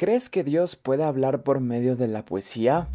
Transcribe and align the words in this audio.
¿Crees 0.00 0.30
que 0.30 0.44
Dios 0.44 0.76
puede 0.76 1.02
hablar 1.02 1.42
por 1.42 1.58
medio 1.58 1.96
de 1.96 2.06
la 2.06 2.24
poesía? 2.24 2.86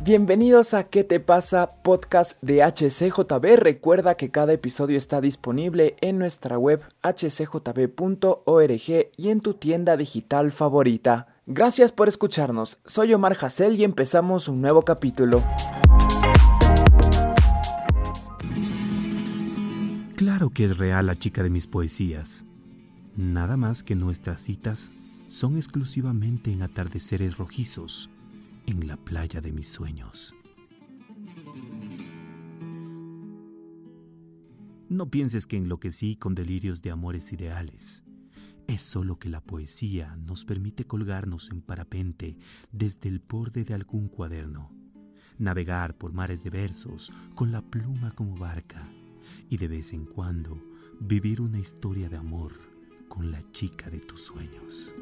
Bienvenidos 0.00 0.74
a 0.74 0.82
¿Qué 0.82 1.04
te 1.04 1.20
pasa? 1.20 1.68
Podcast 1.84 2.42
de 2.42 2.64
HCJB. 2.64 3.58
Recuerda 3.58 4.16
que 4.16 4.32
cada 4.32 4.54
episodio 4.54 4.96
está 4.96 5.20
disponible 5.20 5.94
en 6.00 6.18
nuestra 6.18 6.58
web 6.58 6.82
hcjb.org 7.04 8.82
y 9.16 9.28
en 9.28 9.38
tu 9.38 9.54
tienda 9.54 9.96
digital 9.96 10.50
favorita. 10.50 11.28
Gracias 11.46 11.92
por 11.92 12.08
escucharnos. 12.08 12.80
Soy 12.86 13.14
Omar 13.14 13.36
Hassel 13.40 13.78
y 13.78 13.84
empezamos 13.84 14.48
un 14.48 14.60
nuevo 14.60 14.82
capítulo. 14.82 15.44
Claro 20.16 20.50
que 20.50 20.64
es 20.64 20.76
real 20.76 21.06
la 21.06 21.14
chica 21.14 21.44
de 21.44 21.50
mis 21.50 21.68
poesías. 21.68 22.44
Nada 23.16 23.56
más 23.56 23.84
que 23.84 23.94
nuestras 23.94 24.42
citas 24.42 24.90
son 25.28 25.56
exclusivamente 25.56 26.50
en 26.50 26.62
atardeceres 26.62 27.38
rojizos 27.38 28.10
en 28.66 28.88
la 28.88 28.96
playa 28.96 29.40
de 29.40 29.52
mis 29.52 29.68
sueños. 29.68 30.34
No 34.88 35.10
pienses 35.10 35.46
que 35.46 35.56
enloquecí 35.56 36.16
con 36.16 36.34
delirios 36.34 36.82
de 36.82 36.90
amores 36.90 37.32
ideales. 37.32 38.02
Es 38.66 38.82
solo 38.82 39.16
que 39.20 39.28
la 39.28 39.40
poesía 39.40 40.16
nos 40.16 40.44
permite 40.44 40.84
colgarnos 40.84 41.50
en 41.52 41.62
parapente 41.62 42.36
desde 42.72 43.10
el 43.10 43.20
borde 43.20 43.64
de 43.64 43.74
algún 43.74 44.08
cuaderno, 44.08 44.72
navegar 45.38 45.96
por 45.96 46.12
mares 46.12 46.42
de 46.42 46.50
versos 46.50 47.12
con 47.36 47.52
la 47.52 47.62
pluma 47.62 48.10
como 48.10 48.36
barca 48.36 48.82
y 49.48 49.56
de 49.56 49.68
vez 49.68 49.92
en 49.92 50.04
cuando 50.04 50.60
vivir 50.98 51.40
una 51.40 51.60
historia 51.60 52.08
de 52.08 52.16
amor 52.16 52.73
con 53.14 53.30
la 53.30 53.40
chica 53.52 53.88
de 53.90 54.00
tus 54.00 54.24
sueños. 54.24 54.92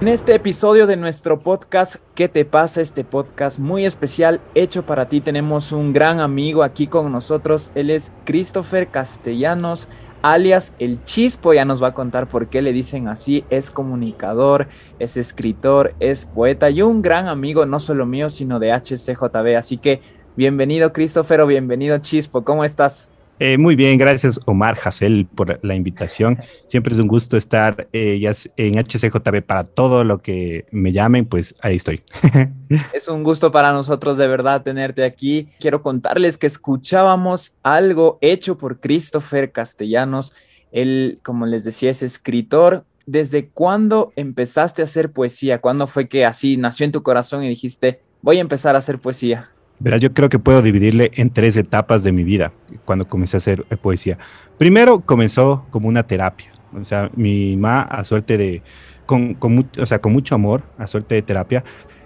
En 0.00 0.06
este 0.06 0.34
episodio 0.34 0.86
de 0.86 0.96
nuestro 0.96 1.40
podcast, 1.40 1.96
¿Qué 2.14 2.28
te 2.28 2.44
pasa? 2.44 2.80
Este 2.80 3.04
podcast 3.04 3.58
muy 3.58 3.84
especial 3.84 4.40
hecho 4.54 4.84
para 4.86 5.08
ti. 5.08 5.20
Tenemos 5.20 5.72
un 5.72 5.92
gran 5.92 6.20
amigo 6.20 6.62
aquí 6.62 6.86
con 6.86 7.10
nosotros. 7.12 7.70
Él 7.74 7.90
es 7.90 8.12
Christopher 8.24 8.88
Castellanos 8.88 9.88
alias 10.22 10.74
El 10.78 11.02
Chispo, 11.04 11.52
ya 11.54 11.64
nos 11.64 11.82
va 11.82 11.88
a 11.88 11.94
contar 11.94 12.28
por 12.28 12.48
qué 12.48 12.62
le 12.62 12.72
dicen 12.72 13.08
así, 13.08 13.44
es 13.50 13.70
comunicador, 13.70 14.68
es 14.98 15.16
escritor, 15.16 15.94
es 16.00 16.26
poeta 16.26 16.70
y 16.70 16.82
un 16.82 17.02
gran 17.02 17.28
amigo, 17.28 17.66
no 17.66 17.80
solo 17.80 18.06
mío, 18.06 18.30
sino 18.30 18.58
de 18.58 18.72
HCJB. 18.72 19.56
Así 19.56 19.76
que 19.76 20.00
bienvenido 20.36 20.92
Christopher 20.92 21.40
o 21.40 21.46
bienvenido 21.46 21.98
Chispo, 21.98 22.44
¿cómo 22.44 22.64
estás? 22.64 23.10
Eh, 23.40 23.56
muy 23.56 23.76
bien, 23.76 23.98
gracias 23.98 24.40
Omar 24.46 24.76
Hassel 24.82 25.26
por 25.26 25.58
la 25.62 25.74
invitación. 25.74 26.38
Siempre 26.66 26.92
es 26.92 26.98
un 26.98 27.08
gusto 27.08 27.36
estar 27.36 27.88
eh, 27.92 28.20
en 28.56 28.78
HCJB 28.78 29.42
para 29.42 29.64
todo 29.64 30.04
lo 30.04 30.18
que 30.18 30.66
me 30.70 30.92
llamen, 30.92 31.26
pues 31.26 31.54
ahí 31.62 31.76
estoy. 31.76 32.02
es 32.92 33.08
un 33.08 33.22
gusto 33.22 33.52
para 33.52 33.72
nosotros 33.72 34.16
de 34.16 34.26
verdad 34.26 34.62
tenerte 34.62 35.04
aquí. 35.04 35.48
Quiero 35.60 35.82
contarles 35.82 36.38
que 36.38 36.46
escuchábamos 36.46 37.56
algo 37.62 38.18
hecho 38.20 38.58
por 38.58 38.80
Christopher 38.80 39.52
Castellanos. 39.52 40.32
Él, 40.72 41.20
como 41.22 41.46
les 41.46 41.64
decía, 41.64 41.90
es 41.90 42.02
escritor. 42.02 42.84
¿Desde 43.06 43.48
cuándo 43.48 44.12
empezaste 44.16 44.82
a 44.82 44.84
hacer 44.84 45.12
poesía? 45.12 45.60
¿Cuándo 45.60 45.86
fue 45.86 46.08
que 46.08 46.26
así 46.26 46.58
nació 46.58 46.84
en 46.84 46.92
tu 46.92 47.02
corazón 47.02 47.42
y 47.42 47.48
dijiste, 47.48 48.00
voy 48.20 48.36
a 48.36 48.42
empezar 48.42 48.74
a 48.74 48.80
hacer 48.80 48.98
poesía? 48.98 49.50
Verás, 49.80 50.00
yo 50.00 50.12
creo 50.12 50.28
que 50.28 50.38
puedo 50.38 50.60
dividirle 50.62 51.10
en 51.14 51.30
tres 51.30 51.56
etapas 51.56 52.02
de 52.02 52.12
mi 52.12 52.24
vida 52.24 52.52
cuando 52.84 53.08
comencé 53.08 53.36
a 53.36 53.38
hacer 53.38 53.66
eh, 53.70 53.76
poesía. 53.76 54.18
Primero 54.58 55.00
comenzó 55.00 55.66
como 55.70 55.88
una 55.88 56.02
terapia. 56.02 56.52
O 56.78 56.84
sea, 56.84 57.10
mi 57.14 57.56
mamá, 57.56 57.82
a 57.82 58.04
suerte 58.04 58.36
de, 58.36 58.62
con, 59.06 59.36
o 59.78 59.86
sea, 59.86 60.00
con 60.00 60.12
mucho 60.12 60.34
amor, 60.34 60.64
a 60.76 60.86
suerte 60.86 61.14
de 61.14 61.22
terapia, 61.22 61.64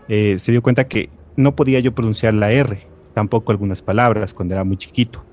eh, 0.08 0.38
se 0.38 0.52
dio 0.52 0.62
cuenta 0.62 0.86
que 0.86 1.10
no 1.36 1.56
podía 1.56 1.80
yo 1.80 1.94
pronunciar 1.94 2.34
la 2.34 2.52
R, 2.52 2.86
tampoco 3.12 3.52
algunas 3.52 3.82
palabras 3.82 4.34
cuando 4.34 4.54
era 4.54 4.64
muy 4.64 4.76
chiquito. 4.76 5.24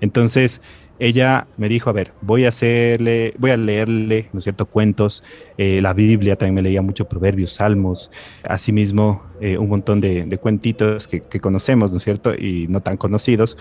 Entonces, 0.00 0.60
ella 0.98 1.46
me 1.56 1.68
dijo, 1.68 1.90
a 1.90 1.92
ver, 1.92 2.12
voy 2.20 2.44
a 2.44 2.48
hacerle, 2.48 3.34
voy 3.38 3.50
a 3.50 3.56
leerle, 3.56 4.28
¿no 4.32 4.40
cierto?, 4.40 4.66
cuentos, 4.66 5.22
eh, 5.56 5.80
la 5.80 5.92
Biblia, 5.92 6.36
también 6.36 6.56
me 6.56 6.62
leía 6.62 6.82
mucho 6.82 7.08
proverbios, 7.08 7.52
salmos, 7.52 8.10
asimismo 8.42 9.22
eh, 9.40 9.58
un 9.58 9.68
montón 9.68 10.00
de, 10.00 10.38
cuentitos 10.38 11.06
que, 11.06 11.40
conocemos, 11.40 11.92
¿no 11.92 11.98
es 11.98 12.04
cierto?, 12.04 12.34
y 12.34 12.66
no 12.68 12.80
tan 12.80 12.96
conocidos. 12.96 13.56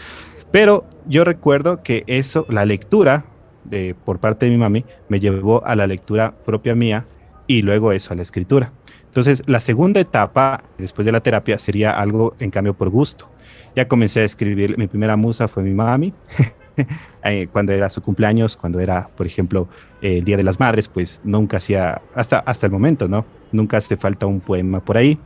Pero 0.52 0.86
yo 1.08 1.24
recuerdo 1.24 1.84
que 1.84 2.04
eso, 2.08 2.46
la 2.50 2.66
lectura 2.66 3.26
de, 3.66 3.96
por 3.96 4.20
parte 4.20 4.46
de 4.46 4.52
mi 4.52 4.58
mami, 4.58 4.86
me 5.10 5.20
llevó 5.20 5.66
a 5.66 5.76
la 5.76 5.88
lectura 5.88 6.34
propia 6.46 6.74
mía 6.74 7.06
y 7.48 7.62
luego 7.62 7.92
eso, 7.92 8.14
a 8.14 8.16
la 8.16 8.24
escritura. 8.24 8.72
Entonces, 9.06 9.44
la 9.48 9.60
segunda 9.60 10.00
etapa, 10.00 10.64
después 10.78 11.06
de 11.06 11.12
la 11.12 11.22
terapia, 11.22 11.58
sería 11.58 11.92
algo 11.92 12.36
en 12.40 12.52
cambio 12.52 12.76
por 12.76 12.90
gusto. 12.90 13.30
Ya 13.76 13.88
comencé 13.88 14.22
a 14.22 14.24
escribir, 14.24 14.78
mi 14.78 14.88
primera 14.88 15.16
musa 15.16 15.48
fue 15.48 15.64
mi 15.64 15.74
mami. 15.74 16.14
Eh, 17.24 17.50
cuando 17.52 17.74
era 17.74 17.90
su 17.90 18.02
cumpleaños, 18.02 18.56
cuando 18.56 18.80
era, 18.80 19.10
por 19.10 19.28
ejemplo, 19.28 19.68
el 20.02 20.24
Día 20.24 20.38
de 20.38 20.44
las 20.44 20.62
Madres, 20.62 20.88
pues 20.88 21.20
nunca 21.26 21.58
hacía, 21.58 22.02
hasta, 22.16 22.40
hasta 22.40 22.68
el 22.68 22.72
momento, 22.72 23.10
¿no? 23.10 23.26
Nunca 23.52 23.78
hace 23.78 23.98
falta 23.98 24.26
un 24.26 24.40
poema 24.40 24.80
por 24.80 24.96
ahí. 24.96 25.20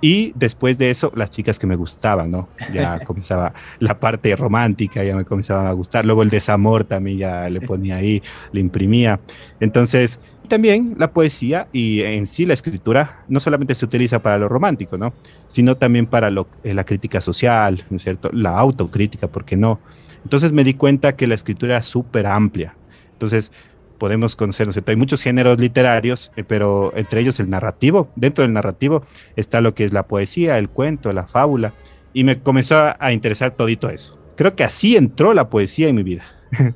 Y 0.00 0.32
después 0.34 0.76
de 0.76 0.90
eso, 0.90 1.12
las 1.14 1.30
chicas 1.30 1.58
que 1.58 1.66
me 1.66 1.76
gustaban, 1.76 2.30
¿no? 2.30 2.48
Ya 2.72 2.98
comenzaba 3.06 3.54
la 3.78 3.98
parte 3.98 4.34
romántica, 4.34 5.04
ya 5.04 5.14
me 5.14 5.24
comenzaba 5.24 5.68
a 5.68 5.72
gustar. 5.72 6.04
Luego 6.04 6.22
el 6.22 6.30
desamor 6.30 6.84
también 6.84 7.18
ya 7.18 7.48
le 7.48 7.60
ponía 7.60 7.96
ahí, 7.96 8.22
le 8.52 8.60
imprimía. 8.60 9.20
Entonces, 9.60 10.18
también 10.48 10.94
la 10.98 11.10
poesía 11.10 11.68
y 11.72 12.02
en 12.02 12.26
sí 12.26 12.46
la 12.46 12.54
escritura 12.54 13.24
no 13.28 13.40
solamente 13.40 13.74
se 13.74 13.84
utiliza 13.84 14.20
para 14.20 14.38
lo 14.38 14.48
romántico, 14.48 14.98
¿no? 14.98 15.12
Sino 15.48 15.76
también 15.76 16.06
para 16.06 16.30
lo, 16.30 16.48
eh, 16.62 16.74
la 16.74 16.84
crítica 16.84 17.20
social, 17.20 17.84
¿no 17.90 17.96
es 17.96 18.02
cierto? 18.02 18.30
La 18.32 18.58
autocrítica, 18.58 19.28
¿por 19.28 19.44
qué 19.44 19.56
no? 19.56 19.80
Entonces 20.26 20.50
me 20.50 20.64
di 20.64 20.74
cuenta 20.74 21.14
que 21.14 21.28
la 21.28 21.36
escritura 21.36 21.74
era 21.74 21.82
súper 21.82 22.26
amplia. 22.26 22.74
Entonces 23.12 23.52
podemos 23.96 24.34
conocer, 24.34 24.66
¿no 24.66 24.72
Hay 24.84 24.96
muchos 24.96 25.22
géneros 25.22 25.60
literarios, 25.60 26.32
eh, 26.34 26.42
pero 26.42 26.92
entre 26.96 27.20
ellos 27.20 27.38
el 27.38 27.48
narrativo. 27.48 28.08
Dentro 28.16 28.42
del 28.42 28.52
narrativo 28.52 29.06
está 29.36 29.60
lo 29.60 29.76
que 29.76 29.84
es 29.84 29.92
la 29.92 30.08
poesía, 30.08 30.58
el 30.58 30.68
cuento, 30.68 31.12
la 31.12 31.28
fábula. 31.28 31.74
Y 32.12 32.24
me 32.24 32.40
comenzó 32.40 32.92
a 32.98 33.12
interesar 33.12 33.52
todito 33.52 33.88
eso. 33.88 34.18
Creo 34.36 34.56
que 34.56 34.64
así 34.64 34.96
entró 34.96 35.32
la 35.32 35.48
poesía 35.48 35.86
en 35.86 35.94
mi 35.94 36.02
vida. 36.02 36.24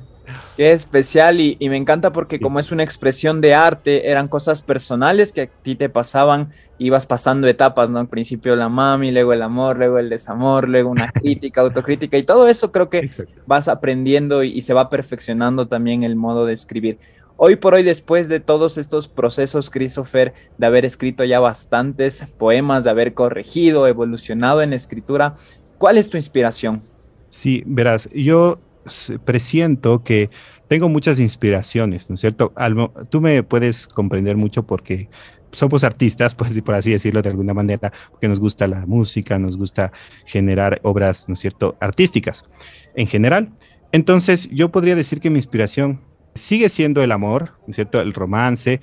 Qué 0.57 0.73
especial 0.73 1.39
y, 1.39 1.57
me 1.69 1.77
encanta 1.77 2.11
porque 2.11 2.39
como 2.39 2.59
es 2.59 2.71
una 2.71 2.83
expresión 2.83 3.39
de 3.39 3.55
arte, 3.55 4.11
eran 4.11 4.27
cosas 4.27 4.61
personales 4.61 5.31
que 5.31 5.41
a 5.41 5.47
ti 5.47 5.75
te 5.75 5.87
pasaban, 5.87 6.51
ibas 6.77 7.05
pasando 7.05 7.47
etapas, 7.47 7.89
¿no? 7.89 7.99
Al 7.99 8.09
principio 8.09 8.55
la 8.55 8.67
mami, 8.67 9.11
luego 9.11 9.31
el 9.33 9.41
amor, 9.41 9.77
luego 9.77 9.97
el 9.97 10.09
desamor, 10.09 10.67
luego 10.67 10.89
una 10.89 11.11
crítica, 11.13 11.61
autocrítica 11.61 12.17
y 12.17 12.23
todo 12.23 12.47
eso 12.47 12.71
creo 12.71 12.89
que 12.89 13.09
vas 13.45 13.67
aprendiendo 13.69 14.43
y, 14.43 14.61
se 14.61 14.73
va 14.73 14.89
perfeccionando 14.89 15.67
también 15.67 16.03
el 16.03 16.15
modo 16.15 16.45
de 16.45 16.53
escribir. 16.53 16.99
Hoy 17.37 17.55
por 17.55 17.73
hoy, 17.73 17.83
después 17.83 18.27
de 18.27 18.39
todos 18.39 18.77
estos 18.77 19.07
procesos, 19.07 19.69
Christopher, 19.69 20.33
de 20.57 20.67
haber 20.67 20.85
escrito 20.85 21.23
ya 21.23 21.39
bastantes 21.39 22.25
poemas, 22.37 22.83
de 22.83 22.91
haber 22.91 23.13
corregido, 23.13 23.87
evolucionado 23.87 24.61
en 24.61 24.73
escritura, 24.73 25.33
¿cuál 25.79 25.97
es 25.97 26.09
tu 26.09 26.17
inspiración? 26.17 26.83
Sí, 27.29 27.63
verás, 27.65 28.09
yo 28.13 28.59
presiento 29.25 30.03
que 30.03 30.29
tengo 30.67 30.89
muchas 30.89 31.19
inspiraciones, 31.19 32.09
¿no 32.09 32.15
es 32.15 32.21
cierto? 32.21 32.53
tú 33.09 33.21
me 33.21 33.43
puedes 33.43 33.87
comprender 33.87 34.37
mucho 34.37 34.63
porque 34.63 35.09
somos 35.51 35.83
artistas, 35.83 36.35
pues 36.35 36.59
por 36.61 36.75
así 36.75 36.91
decirlo 36.91 37.21
de 37.21 37.29
alguna 37.29 37.53
manera, 37.53 37.91
porque 38.09 38.27
nos 38.27 38.39
gusta 38.39 38.67
la 38.67 38.85
música, 38.85 39.37
nos 39.39 39.57
gusta 39.57 39.91
generar 40.25 40.79
obras, 40.83 41.27
¿no 41.27 41.33
es 41.33 41.39
cierto?, 41.39 41.77
artísticas 41.79 42.45
en 42.95 43.07
general. 43.07 43.51
Entonces, 43.91 44.49
yo 44.51 44.71
podría 44.71 44.95
decir 44.95 45.19
que 45.19 45.29
mi 45.29 45.37
inspiración 45.37 46.01
sigue 46.33 46.69
siendo 46.69 47.03
el 47.03 47.11
amor, 47.11 47.51
¿no 47.61 47.69
es 47.69 47.75
cierto?, 47.75 47.99
el 47.99 48.13
romance, 48.13 48.81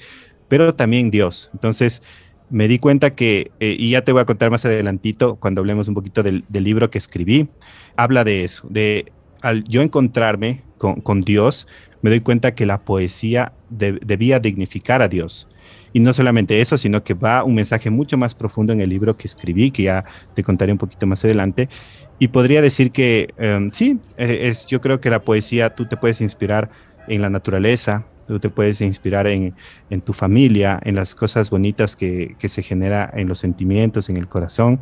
pero 0.49 0.75
también 0.75 1.11
Dios. 1.11 1.51
Entonces, 1.55 2.03
me 2.51 2.69
di 2.69 2.79
cuenta 2.79 3.15
que, 3.15 3.51
eh, 3.61 3.77
y 3.79 3.91
ya 3.91 4.03
te 4.03 4.13
voy 4.13 4.23
a 4.23 4.25
contar 4.25 4.51
más 4.51 4.65
adelantito, 4.65 5.37
cuando 5.37 5.61
hablemos 5.61 5.89
un 5.89 5.95
poquito 5.95 6.23
del, 6.23 6.45
del 6.49 6.65
libro 6.65 6.91
que 6.91 6.99
escribí, 6.99 7.49
habla 7.97 8.25
de 8.25 8.45
eso, 8.45 8.67
de 8.71 9.13
al 9.43 9.65
yo 9.65 9.83
encontrarme 9.83 10.63
con, 10.79 11.21
Dios, 11.21 11.67
me 12.03 12.11
doy 12.11 12.21
cuenta 12.21 12.55
que 12.55 12.67
la 12.67 12.83
poesía 12.85 13.53
debía 13.71 14.39
dignificar 14.39 15.03
a 15.03 15.09
Dios. 15.09 15.49
Y 15.93 16.01
no 16.01 16.13
solamente 16.13 16.61
eso, 16.61 16.79
sino 16.79 17.03
que 17.03 17.15
va 17.15 17.45
un 17.45 17.55
mensaje 17.55 17.91
mucho 17.91 18.17
más 18.17 18.35
profundo 18.35 18.73
en 18.73 18.81
el 18.81 18.91
libro 18.91 19.17
que 19.17 19.27
escribí, 19.27 19.71
que 19.71 19.85
ya 19.85 20.05
te 20.35 20.45
contaré 20.45 20.73
un 20.73 20.79
poquito 20.79 21.07
más 21.07 21.25
adelante. 21.25 21.69
Y 22.19 22.29
podría 22.29 22.63
decir 22.63 22.93
que 22.93 23.35
em, 23.39 23.71
sí, 23.73 23.99
e, 24.17 24.49
es, 24.49 24.67
yo 24.67 24.81
creo 24.81 25.01
que 25.01 25.11
la 25.11 25.23
poesía 25.23 25.75
tú 25.75 25.87
te 25.87 25.97
puedes 25.97 26.21
inspirar 26.21 26.71
en 27.09 27.23
la 27.23 27.31
naturaleza, 27.31 28.07
tú 28.27 28.39
te 28.39 28.51
puedes 28.51 28.81
inspirar 28.83 29.27
en, 29.27 29.55
tu 30.05 30.13
familia, 30.13 30.79
en 30.85 30.95
las 30.95 31.15
cosas 31.15 31.49
bonitas 31.49 31.97
que, 31.97 32.37
que, 32.39 32.49
se 32.49 32.63
genera 32.63 33.11
en 33.15 33.27
los 33.27 33.39
sentimientos, 33.39 34.11
en 34.11 34.19
el 34.19 34.29
corazón, 34.29 34.81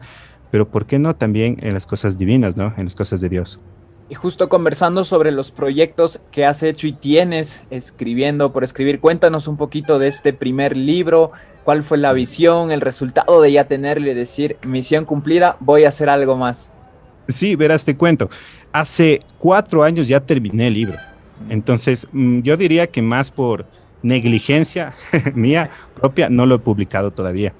pero 0.50 0.68
¿por 0.68 0.86
qué 0.86 0.98
no 0.98 1.14
también 1.14 1.56
en 1.60 1.72
las 1.72 1.86
cosas 1.86 2.18
divinas, 2.18 2.56
¿no? 2.56 2.74
En 2.76 2.84
las 2.84 2.96
cosas 2.96 3.20
de 3.20 3.28
Dios. 3.28 3.60
Y 4.08 4.14
justo 4.14 4.48
conversando 4.48 5.02
sobre 5.02 5.32
los 5.32 5.50
proyectos 5.50 6.20
que 6.30 6.44
has 6.44 6.62
hecho 6.62 6.86
y 6.86 6.92
tienes 6.92 7.64
escribiendo 7.70 8.52
por 8.52 8.62
escribir, 8.62 9.00
cuéntanos 9.00 9.48
un 9.48 9.56
poquito 9.56 9.98
de 9.98 10.06
este 10.06 10.32
primer 10.32 10.76
libro, 10.76 11.32
cuál 11.64 11.82
fue 11.82 11.98
la 11.98 12.12
visión, 12.12 12.70
el 12.70 12.80
resultado 12.80 13.40
de 13.40 13.50
ya 13.50 13.66
tenerle, 13.66 14.14
decir, 14.14 14.58
misión 14.64 15.04
cumplida, 15.04 15.56
voy 15.58 15.84
a 15.84 15.88
hacer 15.88 16.08
algo 16.08 16.36
más. 16.36 16.76
Sí, 17.26 17.56
verás, 17.56 17.84
te 17.84 17.96
cuento. 17.96 18.30
Hace 18.70 19.22
cuatro 19.38 19.82
años 19.82 20.06
ya 20.06 20.20
terminé 20.20 20.68
el 20.68 20.74
libro. 20.74 20.98
Entonces, 21.48 22.06
mm, 22.12 22.42
yo 22.42 22.56
diría 22.56 22.86
que 22.86 23.02
más 23.02 23.32
por 23.32 23.66
negligencia 24.02 24.94
mía 25.34 25.70
propia, 25.94 26.30
no 26.30 26.46
lo 26.46 26.54
he 26.54 26.58
publicado 26.60 27.10
todavía 27.10 27.52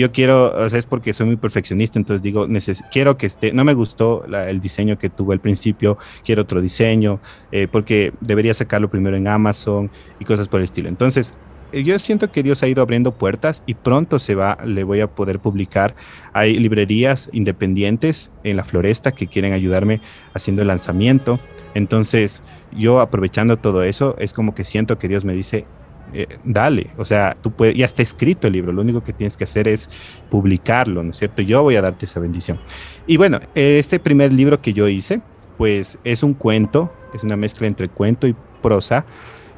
yo 0.00 0.12
quiero, 0.12 0.54
o 0.54 0.68
sea, 0.68 0.78
es 0.78 0.86
porque 0.86 1.12
soy 1.12 1.26
muy 1.26 1.36
perfeccionista, 1.36 1.98
entonces 1.98 2.22
digo, 2.22 2.46
quiero 2.92 3.16
que 3.16 3.26
esté, 3.26 3.52
no 3.52 3.64
me 3.64 3.74
gustó 3.74 4.24
el 4.26 4.60
diseño 4.60 4.98
que 4.98 5.08
tuvo 5.08 5.32
al 5.32 5.40
principio, 5.40 5.96
quiero 6.24 6.42
otro 6.42 6.60
diseño, 6.60 7.20
eh, 7.50 7.66
porque 7.70 8.12
debería 8.20 8.52
sacarlo 8.52 8.90
primero 8.90 9.16
en 9.16 9.26
Amazon 9.26 9.90
y 10.20 10.24
cosas 10.24 10.48
por 10.48 10.60
el 10.60 10.64
estilo. 10.64 10.88
Entonces, 10.88 11.32
eh, 11.72 11.82
yo 11.82 11.98
siento 11.98 12.30
que 12.30 12.42
Dios 12.42 12.62
ha 12.62 12.68
ido 12.68 12.82
abriendo 12.82 13.12
puertas 13.12 13.62
y 13.66 13.74
pronto 13.74 14.18
se 14.18 14.34
va, 14.34 14.58
le 14.64 14.84
voy 14.84 15.00
a 15.00 15.08
poder 15.08 15.40
publicar. 15.40 15.94
Hay 16.32 16.58
librerías 16.58 17.30
independientes 17.32 18.30
en 18.44 18.56
la 18.56 18.64
floresta 18.64 19.12
que 19.12 19.26
quieren 19.26 19.52
ayudarme 19.52 20.00
haciendo 20.34 20.62
el 20.62 20.68
lanzamiento. 20.68 21.40
Entonces, 21.74 22.42
yo 22.72 23.00
aprovechando 23.00 23.58
todo 23.58 23.82
eso, 23.82 24.16
es 24.18 24.32
como 24.32 24.54
que 24.54 24.64
siento 24.64 24.98
que 24.98 25.08
Dios 25.08 25.24
me 25.24 25.34
dice, 25.34 25.66
eh, 26.12 26.26
dale, 26.44 26.90
o 26.96 27.04
sea, 27.04 27.36
tú 27.40 27.50
puedes, 27.50 27.74
ya 27.74 27.86
está 27.86 28.02
escrito 28.02 28.46
el 28.46 28.54
libro, 28.54 28.72
lo 28.72 28.82
único 28.82 29.02
que 29.02 29.12
tienes 29.12 29.36
que 29.36 29.44
hacer 29.44 29.68
es 29.68 29.88
publicarlo, 30.30 31.02
¿no 31.02 31.10
es 31.10 31.16
cierto? 31.16 31.42
Yo 31.42 31.62
voy 31.62 31.76
a 31.76 31.82
darte 31.82 32.06
esa 32.06 32.20
bendición. 32.20 32.58
Y 33.06 33.16
bueno, 33.16 33.40
este 33.54 33.98
primer 33.98 34.32
libro 34.32 34.60
que 34.60 34.72
yo 34.72 34.88
hice, 34.88 35.20
pues 35.56 35.98
es 36.04 36.22
un 36.22 36.34
cuento, 36.34 36.92
es 37.14 37.24
una 37.24 37.36
mezcla 37.36 37.66
entre 37.66 37.88
cuento 37.88 38.26
y 38.26 38.34
prosa, 38.62 39.04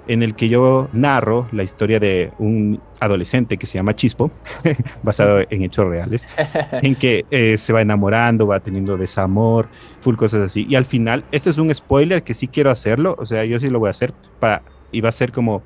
en 0.08 0.22
el 0.22 0.34
que 0.34 0.48
yo 0.48 0.88
narro 0.92 1.46
la 1.52 1.62
historia 1.62 2.00
de 2.00 2.32
un 2.38 2.80
adolescente 2.98 3.58
que 3.58 3.66
se 3.66 3.74
llama 3.74 3.94
Chispo, 3.94 4.30
basado 5.02 5.40
en 5.48 5.62
hechos 5.62 5.86
reales, 5.86 6.26
en 6.82 6.94
que 6.96 7.26
eh, 7.30 7.56
se 7.58 7.72
va 7.72 7.82
enamorando, 7.82 8.46
va 8.46 8.60
teniendo 8.60 8.96
desamor, 8.96 9.68
full 10.00 10.16
cosas 10.16 10.40
así. 10.40 10.66
Y 10.68 10.74
al 10.74 10.86
final, 10.86 11.24
este 11.30 11.50
es 11.50 11.58
un 11.58 11.72
spoiler 11.74 12.24
que 12.24 12.34
sí 12.34 12.48
quiero 12.48 12.70
hacerlo, 12.70 13.14
o 13.18 13.26
sea, 13.26 13.44
yo 13.44 13.60
sí 13.60 13.68
lo 13.68 13.78
voy 13.78 13.88
a 13.88 13.90
hacer 13.90 14.14
para, 14.40 14.62
y 14.90 15.02
va 15.02 15.10
a 15.10 15.12
ser 15.12 15.30
como 15.30 15.62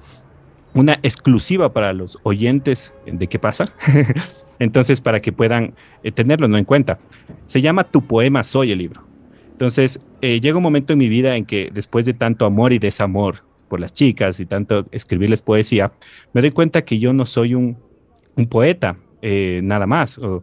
una 0.74 0.94
exclusiva 1.02 1.72
para 1.72 1.92
los 1.92 2.18
oyentes 2.22 2.94
de 3.06 3.26
qué 3.26 3.38
pasa. 3.38 3.72
Entonces, 4.58 5.00
para 5.00 5.20
que 5.20 5.32
puedan 5.32 5.74
eh, 6.02 6.12
tenerlo 6.12 6.48
¿no? 6.48 6.56
en 6.56 6.64
cuenta. 6.64 6.98
Se 7.44 7.60
llama 7.60 7.84
Tu 7.84 8.06
poema 8.06 8.42
soy 8.42 8.72
el 8.72 8.78
libro. 8.78 9.02
Entonces, 9.50 10.00
eh, 10.22 10.40
llega 10.40 10.56
un 10.56 10.62
momento 10.62 10.92
en 10.92 10.98
mi 10.98 11.08
vida 11.08 11.36
en 11.36 11.44
que 11.44 11.70
después 11.72 12.06
de 12.06 12.14
tanto 12.14 12.46
amor 12.46 12.72
y 12.72 12.78
desamor 12.78 13.44
por 13.68 13.80
las 13.80 13.92
chicas 13.92 14.40
y 14.40 14.46
tanto 14.46 14.86
escribirles 14.92 15.42
poesía, 15.42 15.92
me 16.32 16.40
doy 16.40 16.50
cuenta 16.50 16.84
que 16.84 16.98
yo 16.98 17.12
no 17.12 17.26
soy 17.26 17.54
un, 17.54 17.78
poeta, 18.48 18.96
eh, 19.20 19.60
nada 19.62 19.86
más, 19.86 20.18
o, 20.18 20.42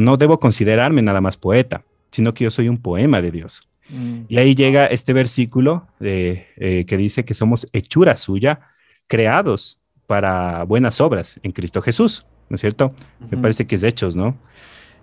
no 0.00 0.16
debo 0.16 0.38
considerarme 0.38 1.02
nada 1.02 1.20
más 1.20 1.36
poeta, 1.36 1.84
sino 2.10 2.34
que 2.34 2.44
yo 2.44 2.50
soy 2.50 2.68
un 2.68 2.78
poema 2.78 3.20
de 3.20 3.30
Dios. 3.30 3.68
Mm. 3.88 4.22
Y 4.28 4.38
ahí 4.38 4.54
llega 4.54 4.86
este 4.86 5.12
versículo 5.12 5.88
que 5.98 6.96
dice 6.96 7.24
que 7.24 7.34
somos 7.34 7.66
hechura 7.72 8.16
suya, 8.16 8.71
creados 9.12 9.78
para 10.06 10.64
buenas 10.64 10.98
obras 10.98 11.38
en 11.42 11.52
Cristo 11.52 11.82
Jesús, 11.82 12.24
¿no 12.48 12.54
es 12.54 12.62
cierto? 12.62 12.94
Me 13.30 13.36
parece 13.36 13.66
que 13.66 13.74
es 13.74 13.82
Hechos, 13.82 14.16
¿no? 14.16 14.38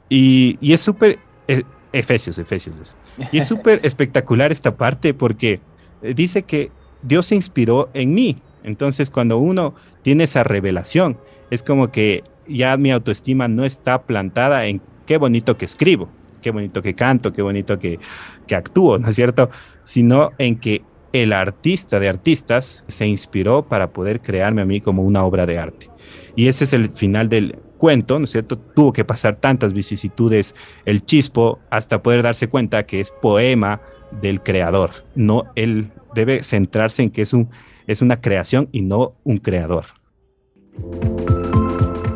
Y, 0.09 0.57
es 0.63 0.81
súper, 0.81 1.19
eh, 1.47 1.61
Efesios, 1.93 2.39
Efesios, 2.39 2.97
y 3.31 3.37
es 3.37 3.47
súper 3.47 3.81
espectacular 3.83 4.51
esta 4.51 4.75
parte 4.75 5.13
porque 5.13 5.59
eh, 6.01 6.15
dice 6.15 6.41
que 6.41 6.71
Dios 7.03 7.27
se 7.27 7.35
inspiró 7.35 7.91
en 7.93 8.15
mí. 8.15 8.35
Entonces, 8.63 9.11
cuando 9.11 9.37
uno 9.37 9.75
tiene 10.01 10.23
esa 10.23 10.43
revelación, 10.43 11.19
es 11.51 11.61
como 11.61 11.91
que 11.91 12.23
ya 12.47 12.75
mi 12.77 12.89
autoestima 12.89 13.47
no 13.47 13.65
está 13.65 14.01
plantada 14.01 14.65
en 14.65 14.81
qué 15.05 15.19
bonito 15.19 15.55
que 15.55 15.65
escribo, 15.65 16.09
qué 16.41 16.49
bonito 16.49 16.81
que 16.81 16.95
canto, 16.95 17.31
qué 17.31 17.43
bonito 17.43 17.77
que, 17.77 17.99
que 18.47 18.55
actúo, 18.55 18.97
¿no 18.97 19.09
es 19.09 19.15
cierto? 19.15 19.51
Sino 19.83 20.31
en 20.39 20.57
que 20.57 20.81
el 21.13 21.33
artista 21.33 21.99
de 21.99 22.09
artistas 22.09 22.85
se 22.87 23.07
inspiró 23.07 23.67
para 23.67 23.91
poder 23.91 24.21
crearme 24.21 24.61
a 24.61 24.65
mí 24.65 24.81
como 24.81 25.03
una 25.03 25.23
obra 25.23 25.45
de 25.45 25.57
arte. 25.57 25.89
Y 26.35 26.47
ese 26.47 26.63
es 26.63 26.73
el 26.73 26.89
final 26.91 27.29
del 27.29 27.57
cuento, 27.77 28.19
¿no 28.19 28.25
es 28.25 28.31
cierto? 28.31 28.57
Tuvo 28.57 28.93
que 28.93 29.05
pasar 29.05 29.37
tantas 29.37 29.73
vicisitudes 29.73 30.55
el 30.85 31.03
chispo 31.03 31.59
hasta 31.69 32.03
poder 32.03 32.23
darse 32.23 32.47
cuenta 32.47 32.85
que 32.85 32.99
es 32.99 33.11
poema 33.11 33.81
del 34.21 34.41
creador. 34.41 34.91
No, 35.15 35.45
él 35.55 35.91
debe 36.13 36.43
centrarse 36.43 37.03
en 37.03 37.09
que 37.09 37.21
es, 37.21 37.33
un, 37.33 37.49
es 37.87 38.01
una 38.01 38.21
creación 38.21 38.69
y 38.71 38.81
no 38.81 39.15
un 39.23 39.37
creador. 39.37 39.85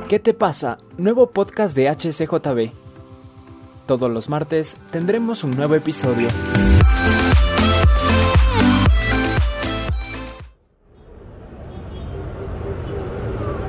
¿Qué 0.08 0.20
te 0.20 0.34
pasa? 0.34 0.78
Nuevo 0.98 1.32
podcast 1.32 1.76
de 1.76 1.90
HCJB. 1.90 2.72
Todos 3.88 4.12
los 4.12 4.30
martes 4.30 4.78
tendremos 4.92 5.44
un 5.44 5.56
nuevo 5.56 5.76
episodio. 5.76 6.28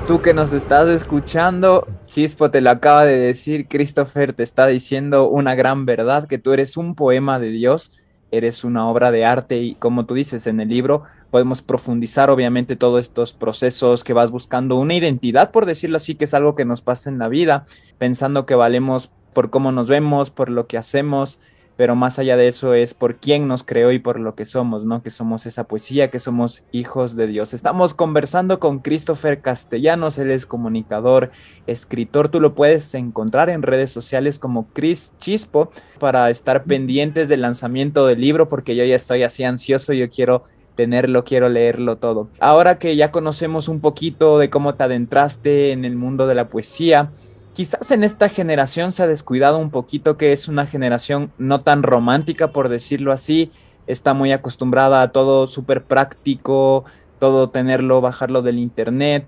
Tú 0.06 0.20
que 0.20 0.34
nos 0.34 0.52
estás 0.52 0.86
escuchando, 0.90 1.88
Chispo 2.04 2.50
te 2.50 2.60
lo 2.60 2.68
acaba 2.68 3.06
de 3.06 3.16
decir, 3.16 3.66
Christopher 3.66 4.34
te 4.34 4.42
está 4.42 4.66
diciendo 4.66 5.30
una 5.30 5.54
gran 5.54 5.86
verdad, 5.86 6.28
que 6.28 6.36
tú 6.36 6.52
eres 6.52 6.76
un 6.76 6.94
poema 6.94 7.38
de 7.38 7.48
Dios, 7.48 7.98
eres 8.30 8.64
una 8.64 8.86
obra 8.86 9.10
de 9.10 9.24
arte 9.24 9.56
y 9.56 9.76
como 9.76 10.04
tú 10.04 10.12
dices 10.12 10.46
en 10.46 10.60
el 10.60 10.68
libro, 10.68 11.04
podemos 11.30 11.62
profundizar 11.62 12.28
obviamente 12.28 12.76
todos 12.76 13.00
estos 13.00 13.32
procesos 13.32 14.04
que 14.04 14.12
vas 14.12 14.30
buscando 14.30 14.76
una 14.76 14.94
identidad, 14.94 15.50
por 15.50 15.64
decirlo 15.64 15.96
así, 15.96 16.16
que 16.16 16.24
es 16.24 16.34
algo 16.34 16.54
que 16.54 16.66
nos 16.66 16.82
pasa 16.82 17.08
en 17.08 17.18
la 17.18 17.28
vida, 17.28 17.64
pensando 17.96 18.44
que 18.44 18.54
valemos 18.54 19.10
por 19.32 19.48
cómo 19.48 19.72
nos 19.72 19.88
vemos, 19.88 20.28
por 20.28 20.50
lo 20.50 20.66
que 20.66 20.76
hacemos, 20.76 21.40
pero 21.76 21.96
más 21.96 22.18
allá 22.18 22.36
de 22.36 22.48
eso 22.48 22.74
es 22.74 22.94
por 22.94 23.16
quién 23.16 23.48
nos 23.48 23.64
creó 23.64 23.92
y 23.92 23.98
por 23.98 24.20
lo 24.20 24.34
que 24.34 24.44
somos, 24.44 24.84
¿no? 24.84 25.02
Que 25.02 25.10
somos 25.10 25.46
esa 25.46 25.64
poesía, 25.64 26.10
que 26.10 26.18
somos 26.18 26.64
hijos 26.72 27.16
de 27.16 27.26
Dios. 27.26 27.52
Estamos 27.54 27.94
conversando 27.94 28.60
con 28.60 28.78
Christopher 28.78 29.40
Castellanos, 29.40 30.18
él 30.18 30.30
es 30.30 30.46
comunicador, 30.46 31.30
escritor, 31.66 32.28
tú 32.28 32.40
lo 32.40 32.54
puedes 32.54 32.94
encontrar 32.94 33.50
en 33.50 33.62
redes 33.62 33.90
sociales 33.90 34.38
como 34.38 34.68
Chris 34.72 35.12
Chispo 35.18 35.70
para 35.98 36.30
estar 36.30 36.64
pendientes 36.64 37.28
del 37.28 37.42
lanzamiento 37.42 38.06
del 38.06 38.20
libro, 38.20 38.48
porque 38.48 38.76
yo 38.76 38.84
ya 38.84 38.96
estoy 38.96 39.22
así 39.22 39.44
ansioso, 39.44 39.92
yo 39.92 40.08
quiero 40.10 40.44
tenerlo, 40.74 41.24
quiero 41.24 41.48
leerlo 41.48 41.96
todo. 41.96 42.28
Ahora 42.40 42.78
que 42.78 42.96
ya 42.96 43.10
conocemos 43.10 43.68
un 43.68 43.80
poquito 43.80 44.38
de 44.38 44.50
cómo 44.50 44.74
te 44.74 44.84
adentraste 44.84 45.72
en 45.72 45.84
el 45.84 45.96
mundo 45.96 46.26
de 46.26 46.34
la 46.34 46.48
poesía, 46.48 47.10
quizás 47.54 47.90
en 47.92 48.04
esta 48.04 48.28
generación 48.28 48.92
se 48.92 49.02
ha 49.02 49.06
descuidado 49.06 49.58
un 49.58 49.70
poquito 49.70 50.18
que 50.18 50.32
es 50.32 50.48
una 50.48 50.66
generación 50.66 51.32
no 51.38 51.62
tan 51.62 51.82
romántica, 51.82 52.48
por 52.48 52.68
decirlo 52.68 53.12
así, 53.12 53.50
está 53.86 54.12
muy 54.12 54.32
acostumbrada 54.32 55.00
a 55.00 55.12
todo 55.12 55.46
súper 55.46 55.84
práctico, 55.84 56.84
todo 57.18 57.48
tenerlo, 57.48 58.00
bajarlo 58.00 58.42
del 58.42 58.58
internet. 58.58 59.26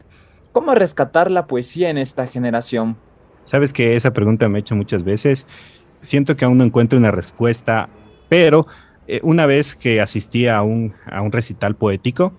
¿Cómo 0.53 0.75
rescatar 0.75 1.31
la 1.31 1.47
poesía 1.47 1.89
en 1.89 1.99
esta 1.99 2.27
generación? 2.27 2.97
Sabes 3.45 3.73
que 3.73 3.95
esa 3.95 4.13
pregunta 4.13 4.49
me 4.49 4.59
he 4.59 4.61
hecho 4.61 4.75
muchas 4.75 5.05
veces. 5.05 5.47
Siento 6.03 6.37
que 6.37 6.45
aún 6.45 6.59
no 6.59 6.65
encuentro 6.65 6.99
una 6.99 7.13
respuesta, 7.13 7.89
pero 8.29 8.67
eh, 9.07 9.21
una 9.23 9.47
vez 9.47 9.77
que 9.77 10.01
asistí 10.01 10.49
a 10.49 10.63
un, 10.63 10.95
a 11.07 11.23
un 11.23 11.31
recital 11.31 11.77
poético, 11.77 12.33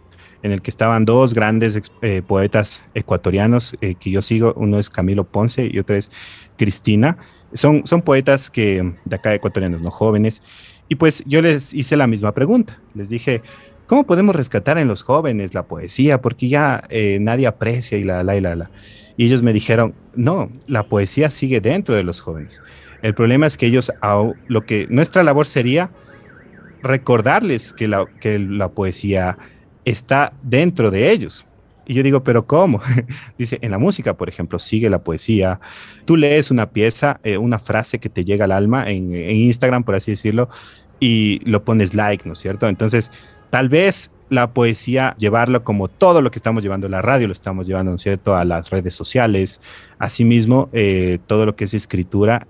en 0.44 0.51
el 0.51 0.62
que 0.62 0.70
estaban 0.70 1.06
dos 1.06 1.34
grandes 1.34 1.91
eh, 2.01 2.22
poetas 2.25 2.84
ecuatorianos 2.94 3.75
eh, 3.82 3.96
que 3.96 4.12
yo 4.12 4.22
sigo, 4.22 4.53
uno 4.56 4.79
es 4.79 4.89
Camilo 4.89 5.24
Ponce 5.24 5.70
y 5.72 5.79
otro 5.79 5.96
es 5.96 6.10
Cristina. 6.58 7.17
Son, 7.53 7.86
son 7.86 8.01
poetas 8.01 8.50
que 8.50 8.94
de 9.06 9.15
acá 9.15 9.34
ecuatorianos, 9.34 9.82
no 9.82 9.91
jóvenes. 9.91 10.41
Y 10.89 10.96
pues 10.96 11.24
yo 11.25 11.41
les 11.41 11.74
hice 11.74 11.98
la 11.98 12.08
misma 12.08 12.34
pregunta. 12.34 12.79
Les 12.94 13.10
dije, 13.10 13.41
¿cómo 13.88 14.06
podemos 14.06 14.36
rescatar 14.36 14.77
en 14.77 14.88
los 14.88 15.03
jóvenes 15.03 15.53
la 15.53 15.67
poesía? 15.67 16.22
Porque 16.22 16.50
ya 16.50 16.84
eh, 16.89 17.20
nadie 17.20 17.48
aprecia 17.48 17.98
y 17.98 18.03
la, 18.03 18.24
la, 18.24 18.36
y 18.36 18.41
la, 18.41 18.56
la. 18.56 18.72
Y 19.17 19.25
ellos 19.25 19.41
me 19.41 19.53
dijeron, 19.53 19.96
no, 20.15 20.50
la 20.67 20.84
poesía 20.84 21.29
sigue 21.29 21.60
dentro 21.60 21.96
de 21.96 22.03
los 22.03 22.20
jóvenes. 22.20 22.62
El 23.01 23.13
problema 23.13 23.48
es 23.48 23.58
que 23.58 23.67
ellos, 23.67 23.91
lo 24.48 24.65
que 24.65 24.88
nuestra 24.89 25.24
labor 25.24 25.48
sería 25.48 25.91
recordarles 26.84 27.74
que 27.74 27.88
la, 27.88 28.06
que 28.20 28.39
la 28.39 28.70
poesía 28.70 29.38
está 29.89 30.34
dentro 30.44 30.91
de 30.91 31.12
ellos. 31.12 31.46
Y 31.86 31.94
yo 31.94 32.03
digo, 32.03 32.22
pero 32.22 32.46
¿cómo? 32.46 32.82
Dice, 33.38 33.58
en 33.62 33.72
la 33.72 33.77
música, 33.77 34.15
por 34.17 34.27
ejemplo, 34.27 34.60
sigue 34.60 34.89
la 34.89 35.03
poesía. 35.03 35.62
Tú 36.03 36.17
lees 36.17 36.51
una 36.51 36.70
pieza, 36.70 37.20
eh, 37.24 37.38
una 37.38 37.60
frase 37.60 37.98
que 38.00 38.10
te 38.10 38.25
llega 38.25 38.46
al 38.46 38.51
alma 38.51 38.89
en, 38.89 39.13
Instagram, 39.13 39.86
por 39.86 39.96
así 39.96 40.12
decirlo, 40.12 40.50
y 41.00 41.39
lo 41.50 41.63
pones 41.63 41.96
like, 41.96 42.27
¿no 42.27 42.34
es 42.34 42.39
cierto? 42.39 42.67
Entonces, 42.67 43.12
tal 43.50 43.70
vez 43.70 44.12
la 44.29 44.53
poesía, 44.53 45.15
llevarlo 45.17 45.63
como 45.63 45.88
todo 45.88 46.22
lo 46.22 46.29
que 46.32 46.39
estamos 46.39 46.62
llevando 46.62 46.88
a 46.88 46.89
la 46.89 47.01
radio, 47.01 47.27
lo 47.27 47.34
estamos 47.34 47.65
llevando, 47.65 47.91
¿no 47.91 47.96
es 47.96 48.01
cierto?, 48.01 48.36
a 48.36 48.44
las 48.44 48.70
redes 48.70 48.94
sociales, 48.94 49.62
asimismo, 50.00 50.67
eh, 50.74 51.20
todo 51.27 51.46
lo 51.46 51.56
que 51.56 51.63
es 51.63 51.74
escritura, 51.74 52.46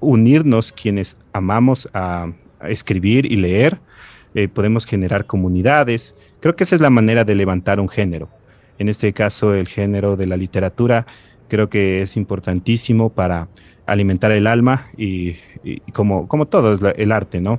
unirnos 0.00 0.72
quienes 0.72 1.16
amamos 1.32 1.88
a, 1.94 2.32
escribir 2.60 3.24
y 3.30 3.36
leer, 3.36 3.78
eh, 4.38 4.46
podemos 4.46 4.86
generar 4.86 5.26
comunidades. 5.26 6.14
Creo 6.38 6.54
que 6.54 6.62
esa 6.62 6.76
es 6.76 6.80
la 6.80 6.90
manera 6.90 7.24
de 7.24 7.34
levantar 7.34 7.80
un 7.80 7.88
género. 7.88 8.28
En 8.78 8.88
este 8.88 9.12
caso, 9.12 9.52
el 9.52 9.66
género 9.66 10.14
de 10.14 10.28
la 10.28 10.36
literatura, 10.36 11.08
creo 11.48 11.68
que 11.68 12.02
es 12.02 12.16
importantísimo 12.16 13.10
para 13.10 13.48
alimentar 13.84 14.30
el 14.30 14.46
alma 14.46 14.86
y, 14.96 15.34
como, 15.92 16.28
como 16.28 16.46
todo 16.46 16.72
es 16.72 16.80
el 16.98 17.10
arte, 17.10 17.40
¿no? 17.40 17.58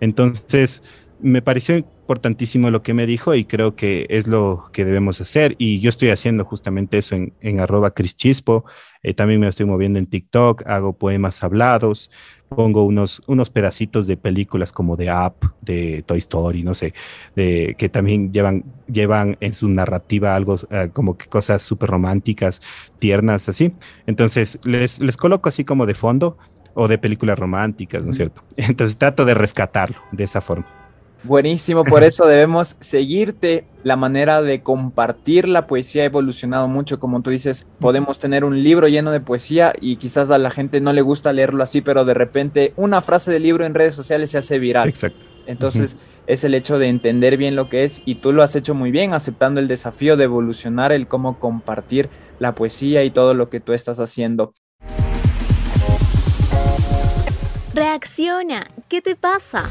Entonces, 0.00 0.82
me 1.20 1.42
pareció 1.42 1.76
importantísimo 1.76 2.70
lo 2.70 2.82
que 2.82 2.94
me 2.94 3.06
dijo 3.06 3.34
y 3.34 3.44
creo 3.44 3.74
que 3.74 4.06
es 4.10 4.26
lo 4.26 4.68
que 4.72 4.84
debemos 4.84 5.20
hacer. 5.20 5.54
Y 5.58 5.80
yo 5.80 5.88
estoy 5.88 6.10
haciendo 6.10 6.44
justamente 6.44 6.98
eso 6.98 7.14
en, 7.14 7.32
en 7.40 7.60
arroba 7.60 7.92
crischispo. 7.92 8.64
Eh, 9.02 9.14
también 9.14 9.40
me 9.40 9.48
estoy 9.48 9.66
moviendo 9.66 9.98
en 9.98 10.06
TikTok, 10.06 10.62
hago 10.66 10.92
poemas 10.92 11.42
hablados, 11.42 12.10
pongo 12.48 12.84
unos, 12.84 13.22
unos 13.26 13.50
pedacitos 13.50 14.06
de 14.06 14.16
películas 14.16 14.72
como 14.72 14.96
de 14.96 15.10
Up, 15.10 15.52
de 15.60 16.02
Toy 16.06 16.18
Story, 16.18 16.62
no 16.62 16.74
sé, 16.74 16.94
de, 17.34 17.74
que 17.76 17.88
también 17.88 18.32
llevan, 18.32 18.64
llevan 18.86 19.36
en 19.40 19.54
su 19.54 19.68
narrativa 19.68 20.36
algo 20.36 20.56
eh, 20.70 20.90
como 20.92 21.16
que 21.16 21.26
cosas 21.26 21.62
súper 21.62 21.90
románticas, 21.90 22.60
tiernas, 22.98 23.48
así. 23.48 23.72
Entonces 24.06 24.60
les, 24.64 25.00
les 25.00 25.16
coloco 25.16 25.48
así 25.48 25.64
como 25.64 25.86
de 25.86 25.94
fondo 25.94 26.38
o 26.74 26.88
de 26.88 26.98
películas 26.98 27.38
románticas, 27.38 28.04
¿no 28.04 28.10
es 28.10 28.16
cierto? 28.16 28.42
Entonces 28.56 28.96
trato 28.98 29.24
de 29.24 29.34
rescatarlo 29.34 29.98
de 30.12 30.24
esa 30.24 30.40
forma. 30.40 30.85
Buenísimo, 31.26 31.82
por 31.84 32.04
eso 32.04 32.26
debemos 32.28 32.76
seguirte. 32.80 33.66
La 33.82 33.96
manera 33.96 34.42
de 34.42 34.62
compartir 34.62 35.48
la 35.48 35.66
poesía 35.66 36.02
ha 36.02 36.06
evolucionado 36.06 36.68
mucho, 36.68 36.98
como 36.98 37.22
tú 37.22 37.30
dices, 37.30 37.68
podemos 37.80 38.18
tener 38.18 38.44
un 38.44 38.62
libro 38.62 38.88
lleno 38.88 39.12
de 39.12 39.20
poesía 39.20 39.72
y 39.80 39.96
quizás 39.96 40.30
a 40.30 40.38
la 40.38 40.50
gente 40.50 40.80
no 40.80 40.92
le 40.92 41.02
gusta 41.02 41.32
leerlo 41.32 41.62
así, 41.62 41.82
pero 41.82 42.04
de 42.04 42.14
repente 42.14 42.72
una 42.76 43.00
frase 43.00 43.30
del 43.30 43.44
libro 43.44 43.64
en 43.64 43.74
redes 43.74 43.94
sociales 43.94 44.30
se 44.30 44.38
hace 44.38 44.58
viral. 44.58 44.88
Exacto. 44.88 45.18
Entonces 45.46 45.98
es 46.26 46.42
el 46.42 46.54
hecho 46.54 46.78
de 46.78 46.88
entender 46.88 47.36
bien 47.36 47.54
lo 47.54 47.68
que 47.68 47.84
es 47.84 48.02
y 48.04 48.16
tú 48.16 48.32
lo 48.32 48.42
has 48.42 48.56
hecho 48.56 48.74
muy 48.74 48.90
bien, 48.90 49.14
aceptando 49.14 49.60
el 49.60 49.68
desafío 49.68 50.16
de 50.16 50.24
evolucionar, 50.24 50.90
el 50.92 51.06
cómo 51.06 51.38
compartir 51.38 52.10
la 52.38 52.54
poesía 52.54 53.04
y 53.04 53.10
todo 53.10 53.34
lo 53.34 53.48
que 53.48 53.60
tú 53.60 53.72
estás 53.72 54.00
haciendo. 54.00 54.52
Reacciona, 57.72 58.66
¿qué 58.88 59.02
te 59.02 59.16
pasa? 59.16 59.68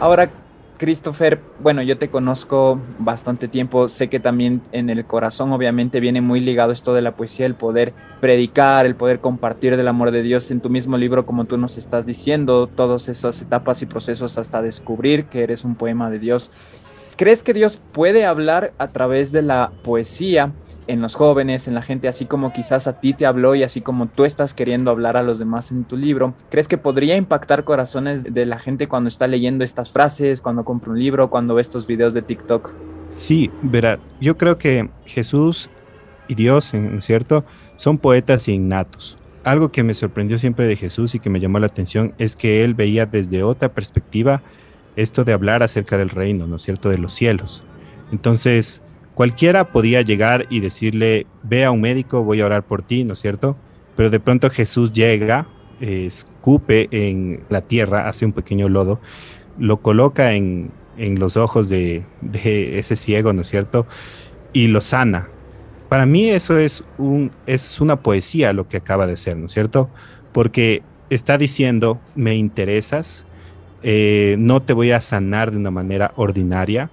Ahora, 0.00 0.30
Christopher, 0.78 1.40
bueno, 1.58 1.82
yo 1.82 1.98
te 1.98 2.08
conozco 2.08 2.80
bastante 3.00 3.48
tiempo, 3.48 3.88
sé 3.88 4.08
que 4.08 4.20
también 4.20 4.62
en 4.70 4.90
el 4.90 5.04
corazón 5.04 5.50
obviamente 5.50 5.98
viene 5.98 6.20
muy 6.20 6.38
ligado 6.38 6.70
esto 6.70 6.94
de 6.94 7.02
la 7.02 7.16
poesía, 7.16 7.46
el 7.46 7.56
poder 7.56 7.94
predicar, 8.20 8.86
el 8.86 8.94
poder 8.94 9.18
compartir 9.18 9.76
del 9.76 9.88
amor 9.88 10.12
de 10.12 10.22
Dios 10.22 10.52
en 10.52 10.60
tu 10.60 10.70
mismo 10.70 10.96
libro, 10.96 11.26
como 11.26 11.46
tú 11.46 11.58
nos 11.58 11.78
estás 11.78 12.06
diciendo, 12.06 12.68
todas 12.68 13.08
esas 13.08 13.42
etapas 13.42 13.82
y 13.82 13.86
procesos 13.86 14.38
hasta 14.38 14.62
descubrir 14.62 15.24
que 15.24 15.42
eres 15.42 15.64
un 15.64 15.74
poema 15.74 16.10
de 16.10 16.20
Dios. 16.20 16.52
¿Crees 17.18 17.42
que 17.42 17.52
Dios 17.52 17.82
puede 17.90 18.24
hablar 18.24 18.74
a 18.78 18.92
través 18.92 19.32
de 19.32 19.42
la 19.42 19.72
poesía 19.82 20.52
en 20.86 21.00
los 21.00 21.16
jóvenes, 21.16 21.66
en 21.66 21.74
la 21.74 21.82
gente, 21.82 22.06
así 22.06 22.26
como 22.26 22.52
quizás 22.52 22.86
a 22.86 23.00
ti 23.00 23.12
te 23.12 23.26
habló 23.26 23.56
y 23.56 23.64
así 23.64 23.80
como 23.80 24.06
tú 24.06 24.24
estás 24.24 24.54
queriendo 24.54 24.92
hablar 24.92 25.16
a 25.16 25.24
los 25.24 25.40
demás 25.40 25.72
en 25.72 25.82
tu 25.82 25.96
libro? 25.96 26.34
¿Crees 26.48 26.68
que 26.68 26.78
podría 26.78 27.16
impactar 27.16 27.64
corazones 27.64 28.22
de 28.22 28.46
la 28.46 28.60
gente 28.60 28.86
cuando 28.86 29.08
está 29.08 29.26
leyendo 29.26 29.64
estas 29.64 29.90
frases, 29.90 30.40
cuando 30.40 30.64
compra 30.64 30.92
un 30.92 31.00
libro, 31.00 31.28
cuando 31.28 31.56
ve 31.56 31.62
estos 31.62 31.88
videos 31.88 32.14
de 32.14 32.22
TikTok? 32.22 32.72
Sí, 33.08 33.50
verá, 33.62 33.98
yo 34.20 34.38
creo 34.38 34.56
que 34.56 34.88
Jesús 35.04 35.70
y 36.28 36.36
Dios, 36.36 36.72
¿en 36.72 37.02
cierto? 37.02 37.44
Son 37.78 37.98
poetas 37.98 38.46
innatos. 38.46 39.18
Algo 39.42 39.72
que 39.72 39.82
me 39.82 39.94
sorprendió 39.94 40.38
siempre 40.38 40.68
de 40.68 40.76
Jesús 40.76 41.16
y 41.16 41.18
que 41.18 41.30
me 41.30 41.40
llamó 41.40 41.58
la 41.58 41.66
atención 41.66 42.14
es 42.18 42.36
que 42.36 42.62
él 42.62 42.74
veía 42.74 43.06
desde 43.06 43.42
otra 43.42 43.70
perspectiva 43.70 44.40
esto 44.98 45.24
de 45.24 45.32
hablar 45.32 45.62
acerca 45.62 45.96
del 45.96 46.08
reino, 46.08 46.46
¿no 46.46 46.56
es 46.56 46.62
cierto?, 46.62 46.90
de 46.90 46.98
los 46.98 47.14
cielos. 47.14 47.62
Entonces, 48.10 48.82
cualquiera 49.14 49.70
podía 49.70 50.02
llegar 50.02 50.46
y 50.50 50.60
decirle, 50.60 51.26
ve 51.44 51.64
a 51.64 51.70
un 51.70 51.80
médico, 51.80 52.24
voy 52.24 52.40
a 52.40 52.46
orar 52.46 52.66
por 52.66 52.82
ti, 52.82 53.04
¿no 53.04 53.12
es 53.12 53.20
cierto? 53.20 53.56
Pero 53.96 54.10
de 54.10 54.18
pronto 54.18 54.50
Jesús 54.50 54.90
llega, 54.90 55.46
escupe 55.80 56.88
en 56.90 57.44
la 57.48 57.60
tierra, 57.60 58.08
hace 58.08 58.26
un 58.26 58.32
pequeño 58.32 58.68
lodo, 58.68 59.00
lo 59.56 59.78
coloca 59.78 60.34
en, 60.34 60.72
los 60.96 61.36
ojos 61.36 61.68
de, 61.68 62.04
de, 62.20 62.78
ese 62.78 62.96
ciego, 62.96 63.32
¿no 63.32 63.42
es 63.42 63.48
cierto? 63.48 63.86
Y 64.52 64.66
lo 64.66 64.80
sana. 64.80 65.28
Para 65.88 66.06
mí 66.06 66.28
eso 66.28 66.58
es, 66.58 66.82
un, 66.98 67.30
es 67.46 67.80
una 67.80 68.02
poesía 68.02 68.52
lo 68.52 68.68
que 68.68 68.78
acaba 68.78 69.06
de 69.06 69.16
ser, 69.16 69.36
¿no 69.36 69.46
es 69.46 69.52
cierto? 69.52 69.88
Porque 70.32 70.82
está 71.08 71.38
diciendo, 71.38 72.00
me 72.16 72.34
interesas, 72.34 73.28
eh, 73.82 74.36
no 74.38 74.62
te 74.62 74.72
voy 74.72 74.90
a 74.90 75.00
sanar 75.00 75.50
de 75.50 75.58
una 75.58 75.70
manera 75.70 76.12
ordinaria, 76.16 76.90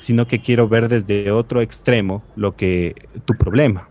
sino 0.00 0.26
que 0.26 0.42
quiero 0.42 0.68
ver 0.68 0.88
desde 0.88 1.30
otro 1.30 1.60
extremo 1.60 2.22
lo 2.36 2.56
que 2.56 2.94
tu 3.24 3.34
problema. 3.34 3.88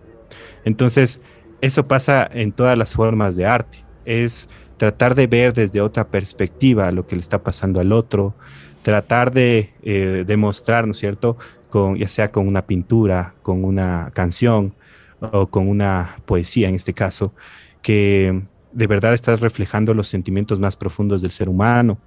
Entonces, 0.66 1.22
eso 1.62 1.88
pasa 1.88 2.30
en 2.32 2.52
todas 2.52 2.78
las 2.78 2.94
formas 2.94 3.36
de 3.36 3.46
arte. 3.46 3.84
Es 4.06 4.50
tratar 4.78 5.16
de 5.16 5.28
ver 5.28 5.54
desde 5.54 5.82
otra 5.82 6.08
perspectiva 6.08 6.92
lo 6.92 7.08
que 7.08 7.16
le 7.16 7.22
está 7.22 7.42
pasando 7.42 7.80
al 7.80 7.92
otro, 7.92 8.36
tratar 8.82 9.32
de 9.32 9.74
eh, 9.82 10.24
demostrar, 10.28 10.86
¿no 10.86 10.92
es 10.92 10.98
cierto?, 10.98 11.38
con, 11.70 11.96
ya 11.98 12.08
sea 12.08 12.32
con 12.32 12.48
una 12.48 12.66
pintura, 12.68 13.34
con 13.42 13.64
una 13.64 14.12
canción 14.14 14.76
o 15.20 15.48
con 15.48 15.68
una 15.68 16.18
poesía 16.26 16.70
en 16.70 16.76
este 16.76 16.94
caso, 16.94 17.34
que 17.82 18.44
de 18.74 18.88
verdad 18.88 19.14
estás 19.14 19.40
reflejando 19.40 19.94
los 19.94 20.08
sentimientos 20.08 20.60
más 20.60 20.76
profundos 20.76 21.22
del 21.22 21.32
ser 21.32 21.50
humano. 21.50 21.98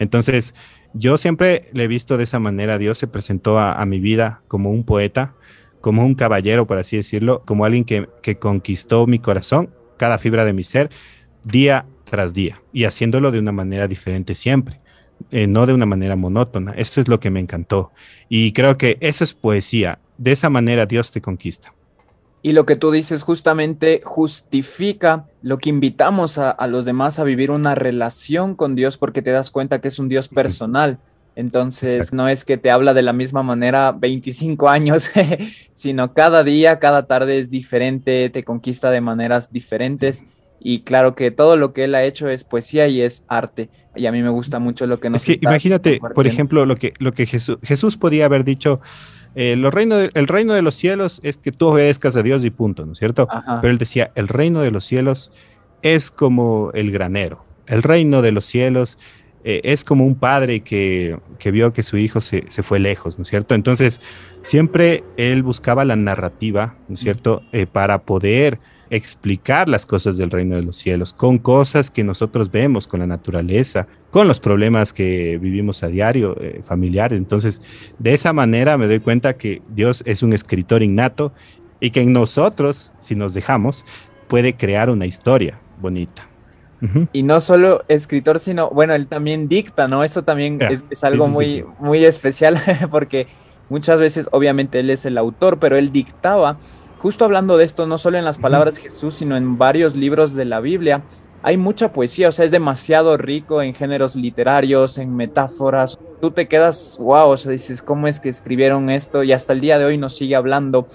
Entonces, 0.00 0.54
yo 0.94 1.18
siempre 1.18 1.68
le 1.72 1.84
he 1.84 1.88
visto 1.88 2.16
de 2.16 2.24
esa 2.24 2.40
manera. 2.40 2.78
Dios 2.78 2.98
se 2.98 3.06
presentó 3.06 3.58
a, 3.60 3.84
mi 3.86 4.00
vida 4.00 4.42
como 4.48 4.70
un 4.70 4.82
poeta, 4.82 5.34
como 5.80 6.04
un 6.04 6.14
caballero, 6.14 6.66
por 6.66 6.78
así 6.78 6.96
decirlo, 6.96 7.42
como 7.44 7.64
alguien 7.64 7.84
que, 7.84 8.38
conquistó 8.38 9.06
mi 9.06 9.20
corazón, 9.20 9.70
cada 9.98 10.18
fibra 10.18 10.44
de 10.44 10.54
mi 10.54 10.64
ser, 10.64 10.90
día 11.44 11.86
tras 12.04 12.32
día, 12.32 12.60
y 12.72 12.84
haciéndolo 12.84 13.30
de 13.30 13.38
una 13.38 13.52
manera 13.52 13.86
diferente 13.86 14.34
siempre. 14.34 14.80
Eh, 15.30 15.46
no 15.46 15.66
de 15.66 15.74
una 15.74 15.84
manera 15.84 16.16
monótona. 16.16 16.72
Eso 16.72 16.98
es 16.98 17.06
lo 17.06 17.20
que 17.20 17.30
me 17.30 17.40
encantó. 17.40 17.92
Y 18.30 18.52
creo 18.52 18.78
que 18.78 18.96
eso 19.00 19.22
es 19.22 19.34
poesía. 19.34 19.98
De 20.16 20.32
esa 20.32 20.48
manera 20.48 20.86
Dios 20.86 21.12
te 21.12 21.20
conquista. 21.20 21.74
Y 22.42 22.52
lo 22.52 22.64
que 22.64 22.76
tú 22.76 22.90
dices 22.90 23.22
justamente 23.22 24.00
justifica 24.02 25.26
lo 25.42 25.58
que 25.58 25.68
invitamos 25.68 26.38
a, 26.38 26.66
los 26.68 26.86
demás 26.86 27.18
a 27.18 27.24
vivir 27.24 27.50
una 27.50 27.74
relación 27.74 28.54
con 28.54 28.74
Dios 28.74 28.96
porque 28.96 29.20
te 29.20 29.30
das 29.30 29.50
cuenta 29.50 29.80
que 29.80 29.88
es 29.88 29.98
un 29.98 30.08
Dios 30.08 30.28
personal. 30.28 30.98
Entonces 31.36 32.12
no 32.12 32.28
es 32.28 32.44
que 32.44 32.56
te 32.56 32.70
habla 32.70 32.94
de 32.94 33.02
la 33.02 33.12
misma 33.12 33.42
manera 33.42 33.92
25 33.92 34.68
años, 34.68 35.10
sino 35.74 36.14
cada 36.14 36.42
día, 36.42 36.78
cada 36.78 37.06
tarde 37.06 37.38
es 37.38 37.50
diferente, 37.50 38.30
te 38.30 38.42
conquista 38.42 38.90
de 38.90 39.00
maneras 39.00 39.52
diferentes. 39.52 40.24
Y 40.62 40.80
claro 40.80 41.14
que 41.14 41.30
todo 41.30 41.56
lo 41.56 41.72
que 41.72 41.84
él 41.84 41.94
ha 41.94 42.04
hecho 42.04 42.28
es 42.28 42.44
poesía 42.44 42.86
y 42.88 43.00
es 43.00 43.24
arte. 43.28 43.70
Y 43.96 44.06
a 44.06 44.12
mí 44.12 44.22
me 44.22 44.28
gusta 44.28 44.58
mucho 44.58 44.86
lo 44.86 45.00
que 45.00 45.08
nos 45.08 45.22
Es 45.22 45.38
que 45.38 45.44
imagínate, 45.44 45.98
por 46.14 46.26
ejemplo, 46.26 46.66
lo 46.66 46.76
que, 46.76 46.92
lo 46.98 47.12
que 47.12 47.24
Jesús, 47.24 47.58
Jesús 47.62 47.96
podía 47.96 48.26
haber 48.26 48.44
dicho, 48.44 48.80
eh, 49.34 49.56
reino 49.70 49.96
el 49.98 50.28
reino 50.28 50.54
de 50.54 50.62
los 50.62 50.74
cielos 50.74 51.20
es 51.22 51.36
que 51.36 51.52
tú 51.52 51.68
obedezcas 51.68 52.16
a 52.16 52.22
Dios 52.22 52.44
y 52.44 52.50
punto, 52.50 52.84
¿no 52.86 52.92
es 52.92 52.98
cierto? 52.98 53.28
Pero 53.60 53.70
él 53.70 53.78
decía, 53.78 54.10
el 54.14 54.28
reino 54.28 54.60
de 54.60 54.70
los 54.70 54.84
cielos 54.84 55.32
es 55.82 56.10
como 56.10 56.70
el 56.74 56.90
granero. 56.90 57.44
El 57.66 57.82
reino 57.82 58.22
de 58.22 58.32
los 58.32 58.44
cielos 58.44 58.98
eh, 59.44 59.60
es 59.64 59.84
como 59.84 60.04
un 60.04 60.16
padre 60.16 60.60
que, 60.60 61.18
vio 61.46 61.72
que 61.72 61.82
su 61.82 61.96
hijo 61.96 62.20
se, 62.20 62.42
fue 62.62 62.78
lejos, 62.78 63.18
¿no 63.18 63.22
es 63.22 63.28
cierto? 63.28 63.54
Entonces, 63.54 64.00
siempre 64.42 65.04
él 65.16 65.42
buscaba 65.42 65.84
la 65.84 65.96
narrativa, 65.96 66.74
¿no 66.88 66.94
es 66.94 67.00
cierto?, 67.00 67.42
eh, 67.52 67.66
para 67.66 68.02
poder 68.02 68.58
explicar 68.90 69.68
las 69.68 69.86
cosas 69.86 70.16
del 70.16 70.30
reino 70.30 70.56
de 70.56 70.62
los 70.62 70.76
cielos, 70.76 71.14
con 71.14 71.38
cosas 71.38 71.90
que 71.90 72.02
nosotros 72.02 72.50
vemos, 72.50 72.88
con 72.88 73.00
la 73.00 73.06
naturaleza, 73.06 73.86
con 74.10 74.26
los 74.26 74.40
problemas 74.40 74.92
que 74.92 75.38
vivimos 75.38 75.82
a 75.84 75.88
diario, 75.88 76.36
eh, 76.40 76.60
familiares. 76.64 77.16
Entonces, 77.16 77.62
de 77.98 78.12
esa 78.12 78.32
manera 78.32 78.76
me 78.76 78.88
doy 78.88 78.98
cuenta 78.98 79.36
que 79.36 79.62
Dios 79.68 80.02
es 80.06 80.24
un 80.24 80.32
escritor 80.32 80.82
innato 80.82 81.32
y 81.78 81.92
que 81.92 82.02
en 82.02 82.12
nosotros, 82.12 82.92
si 82.98 83.14
nos 83.14 83.32
dejamos, 83.32 83.84
puede 84.28 84.54
crear 84.54 84.90
una 84.90 85.06
historia 85.06 85.60
bonita. 85.80 86.26
Y 87.12 87.24
no 87.24 87.42
solo 87.42 87.84
escritor, 87.88 88.38
sino, 88.38 88.70
bueno, 88.70 88.94
él 88.94 89.06
también 89.06 89.48
dicta, 89.48 89.86
¿no? 89.86 90.02
Eso 90.02 90.24
también 90.24 90.58
es, 90.62 91.04
algo 91.04 91.28
muy, 91.28 91.62
muy 91.78 92.02
especial 92.06 92.58
porque 92.90 93.26
muchas 93.68 94.00
veces, 94.00 94.28
obviamente, 94.32 94.80
él 94.80 94.88
es 94.88 95.04
el 95.04 95.18
autor, 95.18 95.58
pero 95.58 95.76
él 95.76 95.92
dictaba 95.92 96.58
justo 97.00 97.24
hablando 97.24 97.56
de 97.56 97.64
esto, 97.64 97.86
no 97.86 97.96
solo 97.96 98.18
en 98.18 98.26
las 98.26 98.36
palabras 98.36 98.74
de 98.74 98.82
Jesús, 98.82 99.14
sino 99.14 99.36
en 99.36 99.56
varios 99.56 99.96
libros 99.96 100.34
de 100.34 100.44
la 100.44 100.60
Biblia, 100.60 101.02
hay 101.42 101.56
mucha 101.56 101.94
poesía, 101.94 102.28
o 102.28 102.32
sea, 102.32 102.44
es 102.44 102.50
demasiado 102.50 103.16
rico 103.16 103.62
en 103.62 103.74
géneros 103.74 104.14
literarios, 104.14 104.98
en 104.98 105.16
metáforas. 105.16 105.98
Tú 106.20 106.30
te 106.32 106.46
quedas, 106.46 106.98
wow, 107.00 107.30
o 107.30 107.36
sea, 107.38 107.52
dices, 107.52 107.80
¿cómo 107.80 108.06
es 108.06 108.20
que 108.20 108.28
escribieron 108.28 108.90
esto? 108.90 109.22
Y 109.22 109.32
hasta 109.32 109.54
el 109.54 109.60
día 109.60 109.78
de 109.78 109.86
hoy 109.86 109.96
nos 109.96 110.14
sigue 110.14 110.36
hablando. 110.36 110.86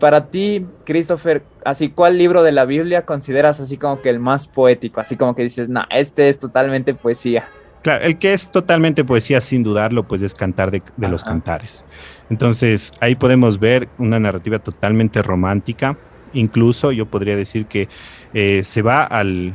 Para 0.00 0.28
ti, 0.30 0.66
Christopher, 0.84 1.44
así, 1.62 1.90
¿cuál 1.90 2.16
libro 2.16 2.42
de 2.42 2.52
la 2.52 2.64
Biblia 2.64 3.04
consideras 3.04 3.60
así 3.60 3.76
como 3.76 4.00
que 4.00 4.08
el 4.08 4.20
más 4.20 4.48
poético? 4.48 5.02
Así 5.02 5.16
como 5.16 5.34
que 5.34 5.42
dices, 5.42 5.68
no, 5.68 5.82
este 5.90 6.30
es 6.30 6.38
totalmente 6.38 6.94
poesía. 6.94 7.46
Claro, 7.84 8.02
el 8.02 8.16
que 8.16 8.32
es 8.32 8.50
totalmente 8.50 9.04
poesía, 9.04 9.42
sin 9.42 9.62
dudarlo, 9.62 10.08
pues 10.08 10.22
es 10.22 10.34
cantar 10.34 10.70
de, 10.70 10.82
los 10.96 11.22
cantares. 11.22 11.84
Entonces, 12.30 12.90
ahí 12.98 13.14
podemos 13.14 13.60
ver 13.60 13.90
una 13.98 14.18
narrativa 14.18 14.58
totalmente 14.58 15.20
romántica. 15.20 15.98
Incluso 16.32 16.92
yo 16.92 17.04
podría 17.04 17.36
decir 17.36 17.66
que 17.66 17.90
eh, 18.32 18.62
se 18.64 18.80
va 18.80 19.04
al, 19.04 19.52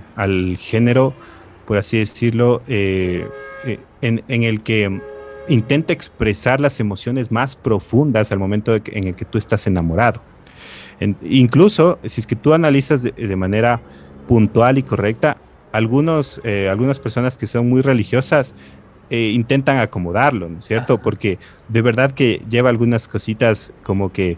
género, 0.60 1.16
por 1.66 1.78
así 1.78 1.98
decirlo, 1.98 2.62
eh, 2.68 3.28
eh, 3.66 3.80
en, 4.02 4.44
el 4.44 4.62
que 4.62 5.02
intenta 5.48 5.92
expresar 5.92 6.62
las 6.62 6.80
emociones 6.80 7.32
más 7.32 7.56
profundas 7.56 8.32
al 8.32 8.38
momento 8.38 8.76
en 8.76 9.08
el 9.08 9.16
que 9.16 9.26
tú 9.26 9.40
estás 9.40 9.66
enamorado. 9.66 10.22
incluso 11.24 11.98
si 12.06 12.22
es 12.22 12.28
que 12.28 12.36
tú 12.36 12.54
analizas 12.54 13.02
de, 13.02 13.36
manera 13.36 13.82
puntual 14.28 14.78
y 14.78 14.84
correcta, 14.84 15.38
algunos, 15.72 16.42
algunas 16.70 17.00
personas 17.00 17.38
que 17.38 17.48
son 17.48 17.70
muy 17.70 17.82
religiosas 17.82 18.56
intentan 19.10 19.80
acomodarlo, 19.80 20.50
¿no 20.50 20.60
es 20.60 20.66
cierto? 20.66 21.02
Porque 21.02 21.40
de 21.68 21.82
verdad 21.82 22.12
que 22.12 22.44
lleva 22.50 22.70
algunas 22.70 23.08
cositas 23.08 23.74
como 23.84 24.12
que 24.12 24.38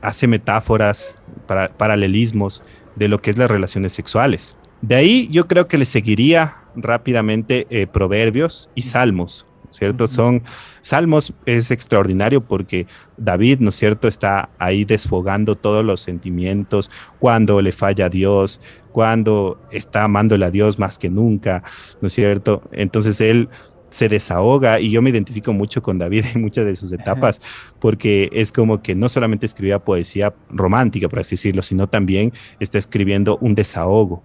hace 0.00 0.26
metáforas, 0.26 1.16
para, 1.46 1.68
paralelismos 1.68 2.62
de 2.96 3.08
lo 3.08 3.18
que 3.18 3.30
es 3.30 3.36
las 3.36 3.50
relaciones 3.50 3.92
sexuales. 3.92 4.56
De 4.82 4.94
ahí 4.94 5.28
yo 5.30 5.46
creo 5.46 5.68
que 5.68 5.78
le 5.78 5.86
seguiría 5.86 6.56
rápidamente 6.76 7.66
eh, 7.70 7.86
Proverbios 7.86 8.70
y 8.74 8.82
Salmos, 8.82 9.46
¿cierto? 9.76 10.08
Son 10.08 10.42
Salmos 10.80 11.34
es 11.46 11.70
extraordinario 11.70 12.40
porque 12.42 12.86
David, 13.16 13.60
¿no 13.60 13.70
es 13.70 13.76
cierto?, 13.76 14.08
está 14.08 14.50
ahí 14.58 14.84
desfogando 14.84 15.56
todos 15.56 15.84
los 15.84 16.00
sentimientos 16.00 16.90
cuando 17.18 17.60
le 17.62 17.72
falla 17.72 18.06
a 18.06 18.08
Dios, 18.08 18.60
cuando 18.92 19.60
está 19.72 20.04
amándole 20.04 20.46
a 20.46 20.50
Dios 20.50 20.78
más 20.78 20.98
que 20.98 21.10
nunca, 21.10 21.62
¿no 22.00 22.06
es 22.06 22.14
cierto? 22.14 22.62
Entonces 22.72 23.20
él 23.20 23.48
se 23.88 24.08
desahoga 24.08 24.80
y 24.80 24.90
yo 24.90 25.00
me 25.02 25.10
identifico 25.10 25.52
mucho 25.52 25.82
con 25.82 25.98
David 25.98 26.24
en 26.34 26.42
muchas 26.42 26.64
de 26.64 26.76
sus 26.76 26.92
etapas 26.92 27.40
porque 27.80 28.28
es 28.32 28.52
como 28.52 28.82
que 28.82 28.94
no 28.94 29.08
solamente 29.08 29.46
escribía 29.46 29.78
poesía 29.78 30.34
romántica, 30.50 31.08
por 31.08 31.20
así 31.20 31.34
decirlo, 31.34 31.62
sino 31.62 31.88
también 31.88 32.32
está 32.60 32.78
escribiendo 32.78 33.38
un 33.40 33.54
desahogo. 33.54 34.22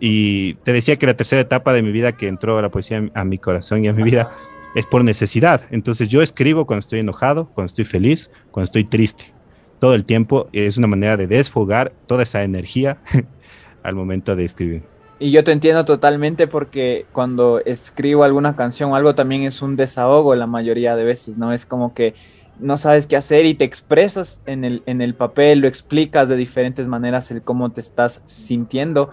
Y 0.00 0.54
te 0.62 0.72
decía 0.72 0.96
que 0.96 1.06
la 1.06 1.16
tercera 1.16 1.42
etapa 1.42 1.72
de 1.72 1.82
mi 1.82 1.90
vida 1.90 2.12
que 2.12 2.28
entró 2.28 2.60
la 2.62 2.70
poesía 2.70 3.10
a 3.14 3.24
mi 3.24 3.38
corazón 3.38 3.84
y 3.84 3.88
a 3.88 3.92
mi 3.92 4.04
vida 4.04 4.32
es 4.74 4.86
por 4.86 5.04
necesidad. 5.04 5.62
Entonces 5.70 6.08
yo 6.08 6.22
escribo 6.22 6.66
cuando 6.66 6.80
estoy 6.80 7.00
enojado, 7.00 7.46
cuando 7.54 7.66
estoy 7.66 7.84
feliz, 7.84 8.30
cuando 8.50 8.64
estoy 8.64 8.84
triste. 8.84 9.34
Todo 9.80 9.94
el 9.94 10.04
tiempo 10.04 10.48
es 10.52 10.76
una 10.76 10.86
manera 10.86 11.16
de 11.16 11.26
desfogar 11.26 11.92
toda 12.06 12.24
esa 12.24 12.42
energía 12.42 12.98
al 13.82 13.94
momento 13.94 14.34
de 14.34 14.44
escribir. 14.44 14.82
Y 15.20 15.32
yo 15.32 15.42
te 15.42 15.50
entiendo 15.50 15.84
totalmente 15.84 16.46
porque 16.46 17.06
cuando 17.12 17.60
escribo 17.64 18.22
alguna 18.22 18.54
canción 18.54 18.92
o 18.92 18.96
algo 18.96 19.14
también 19.14 19.42
es 19.42 19.62
un 19.62 19.76
desahogo 19.76 20.34
la 20.34 20.46
mayoría 20.46 20.94
de 20.94 21.04
veces, 21.04 21.38
¿no? 21.38 21.52
Es 21.52 21.66
como 21.66 21.92
que 21.92 22.14
no 22.60 22.76
sabes 22.76 23.06
qué 23.06 23.16
hacer 23.16 23.44
y 23.46 23.54
te 23.54 23.64
expresas 23.64 24.42
en 24.46 24.64
el, 24.64 24.82
en 24.86 25.00
el 25.00 25.14
papel, 25.14 25.60
lo 25.60 25.68
explicas 25.68 26.28
de 26.28 26.36
diferentes 26.36 26.86
maneras 26.88 27.30
el 27.30 27.42
cómo 27.42 27.70
te 27.70 27.80
estás 27.80 28.22
sintiendo 28.26 29.10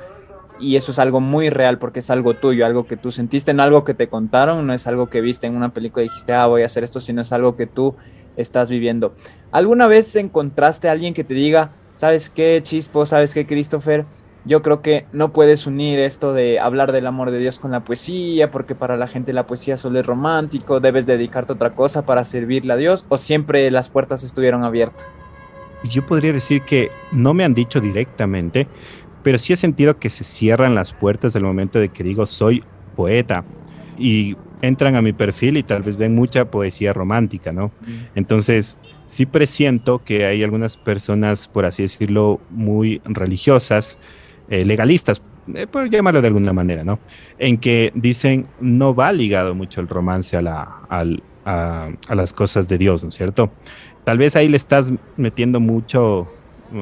y 0.60 0.76
eso 0.76 0.92
es 0.92 1.00
algo 1.00 1.20
muy 1.20 1.50
real 1.50 1.80
porque 1.80 2.00
es 2.00 2.10
algo 2.10 2.34
tuyo, 2.36 2.66
algo 2.66 2.88
que 2.88 2.98
tú 2.98 3.12
sentiste, 3.12 3.54
no 3.54 3.64
algo 3.64 3.84
que 3.84 3.94
te 3.94 4.08
contaron, 4.08 4.66
no 4.66 4.74
es 4.74 4.88
algo 4.88 5.10
que 5.10 5.22
viste 5.22 5.48
en 5.48 5.56
una 5.56 5.74
película 5.74 6.04
y 6.04 6.10
dijiste, 6.10 6.34
ah, 6.34 6.48
voy 6.48 6.64
a 6.64 6.66
hacer 6.66 6.84
esto, 6.84 7.00
sino 7.00 7.22
es 7.22 7.32
algo 7.32 7.56
que 7.56 7.68
tú 7.68 7.96
estás 8.38 8.70
viviendo. 8.70 9.16
¿Alguna 9.52 9.88
vez 9.88 10.16
encontraste 10.16 10.90
a 10.90 10.92
alguien 10.92 11.14
que 11.14 11.24
te 11.24 11.34
diga, 11.34 11.72
sabes 11.94 12.30
qué, 12.30 12.62
Chispo, 12.64 13.06
sabes 13.06 13.34
qué, 13.34 13.46
Christopher? 13.46 14.06
yo 14.46 14.62
creo 14.62 14.82
que 14.82 15.06
no 15.12 15.34
puedes 15.34 15.66
unir 15.66 16.00
esto 16.00 16.34
de 16.34 16.60
hablar 16.60 16.92
del 16.92 17.08
amor 17.08 17.32
de 17.32 17.40
Dios 17.40 17.58
con 17.58 17.72
la 17.72 17.84
poesía, 17.84 18.52
porque 18.52 18.76
para 18.76 18.96
la 18.96 19.08
gente 19.08 19.34
la 19.34 19.48
poesía 19.48 19.76
solo 19.76 20.00
es 20.00 20.06
romántico, 20.06 20.80
debes 20.80 21.08
dedicarte 21.08 21.54
a 21.54 21.56
otra 21.56 21.74
cosa 21.74 22.06
para 22.06 22.24
servirle 22.24 22.74
a 22.74 22.78
Dios, 22.78 23.06
o 23.10 23.18
siempre 23.18 23.70
las 23.72 23.90
puertas 23.90 24.24
estuvieron 24.24 24.64
abiertas. 24.64 25.18
Yo 25.84 26.06
podría 26.06 26.34
decir 26.34 26.62
que 26.62 26.90
no 27.12 27.34
me 27.34 27.44
han 27.44 27.54
dicho 27.54 27.82
directamente, 27.82 28.68
pero 29.26 29.40
sí 29.40 29.54
he 29.54 29.56
sentido 29.56 29.98
que 29.98 30.12
se 30.12 30.24
cierran 30.24 30.76
las 30.76 30.94
puertas 30.94 31.36
el 31.36 31.42
momento 31.42 31.80
de 31.80 31.90
que 31.90 32.04
digo 32.04 32.28
soy 32.28 32.64
poeta 32.96 33.44
y 33.98 34.38
entran 34.62 34.96
a 34.96 35.02
mi 35.02 35.14
perfil 35.14 35.58
y 35.58 35.64
tal 35.64 35.82
vez 35.82 35.98
ven 35.98 36.14
mucha 36.14 36.52
poesía 36.52 36.94
romántica, 36.94 37.52
¿no? 37.52 37.72
Entonces, 38.14 38.78
sí 39.08 39.26
presiento 39.26 40.04
que 40.04 40.28
hay 40.28 40.44
algunas 40.44 40.78
personas, 40.78 41.48
por 41.48 41.66
así 41.66 41.82
decirlo, 41.82 42.40
muy 42.52 43.02
religiosas, 43.04 43.98
eh, 44.48 44.64
legalistas, 44.64 45.24
eh, 45.56 45.66
por 45.66 45.90
llamarlo 45.90 46.22
de 46.22 46.28
alguna 46.28 46.54
manera, 46.54 46.84
¿no? 46.84 47.00
En 47.40 47.58
que 47.58 47.92
dicen 47.96 48.46
no 48.60 48.94
va 48.94 49.12
ligado 49.12 49.56
mucho 49.56 49.82
el 49.82 49.88
romance 49.88 50.38
a, 50.38 50.44
la, 50.44 50.82
a, 51.46 52.14
las 52.14 52.32
cosas 52.32 52.70
de 52.70 52.78
Dios, 52.78 53.02
¿no 53.02 53.10
es 53.10 53.16
cierto? 53.16 53.52
Tal 54.04 54.20
vez 54.20 54.36
ahí 54.36 54.50
le 54.50 54.58
estás 54.58 54.94
metiendo 55.18 55.60
mucho, 55.60 56.28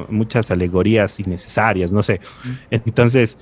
muchas 0.08 0.50
alegorías 0.50 1.18
innecesarias, 1.20 1.92
no 1.92 2.02
sé. 2.02 2.20
Entonces, 2.70 3.38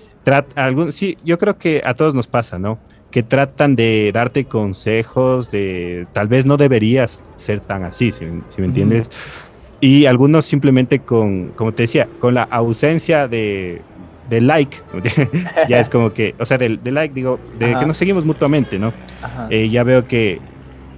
algún, 0.54 0.92
sí, 0.92 1.18
yo 1.24 1.38
creo 1.38 1.58
que 1.58 1.82
a 1.84 1.94
todos 1.94 2.14
nos 2.14 2.26
pasa, 2.26 2.58
¿no? 2.58 2.78
Que 3.10 3.22
tratan 3.22 3.76
de 3.76 4.10
darte 4.12 4.44
consejos 4.44 5.50
de 5.50 6.06
tal 6.12 6.28
vez 6.28 6.46
no 6.46 6.56
deberías 6.56 7.22
ser 7.36 7.60
tan 7.60 7.84
así, 7.84 8.12
si, 8.12 8.24
me 8.24 8.66
entiendes. 8.66 9.10
Y 9.80 10.06
algunos 10.06 10.44
simplemente 10.44 11.00
con, 11.00 11.48
como 11.56 11.72
te 11.72 11.84
decía, 11.84 12.08
con 12.20 12.34
la 12.34 12.44
ausencia 12.44 13.26
de, 13.28 13.82
de 14.30 14.40
like, 14.40 14.78
ya 15.68 15.80
es 15.80 15.88
como 15.88 16.12
que, 16.12 16.34
o 16.38 16.46
sea, 16.46 16.56
de, 16.58 16.78
like, 16.84 17.14
digo, 17.14 17.38
de 17.58 17.76
que 17.78 17.86
nos 17.86 17.96
seguimos 17.96 18.24
mutuamente, 18.24 18.78
¿no? 18.78 18.92
Eh, 19.50 19.68
ya 19.68 19.82
veo 19.82 20.06
que 20.06 20.40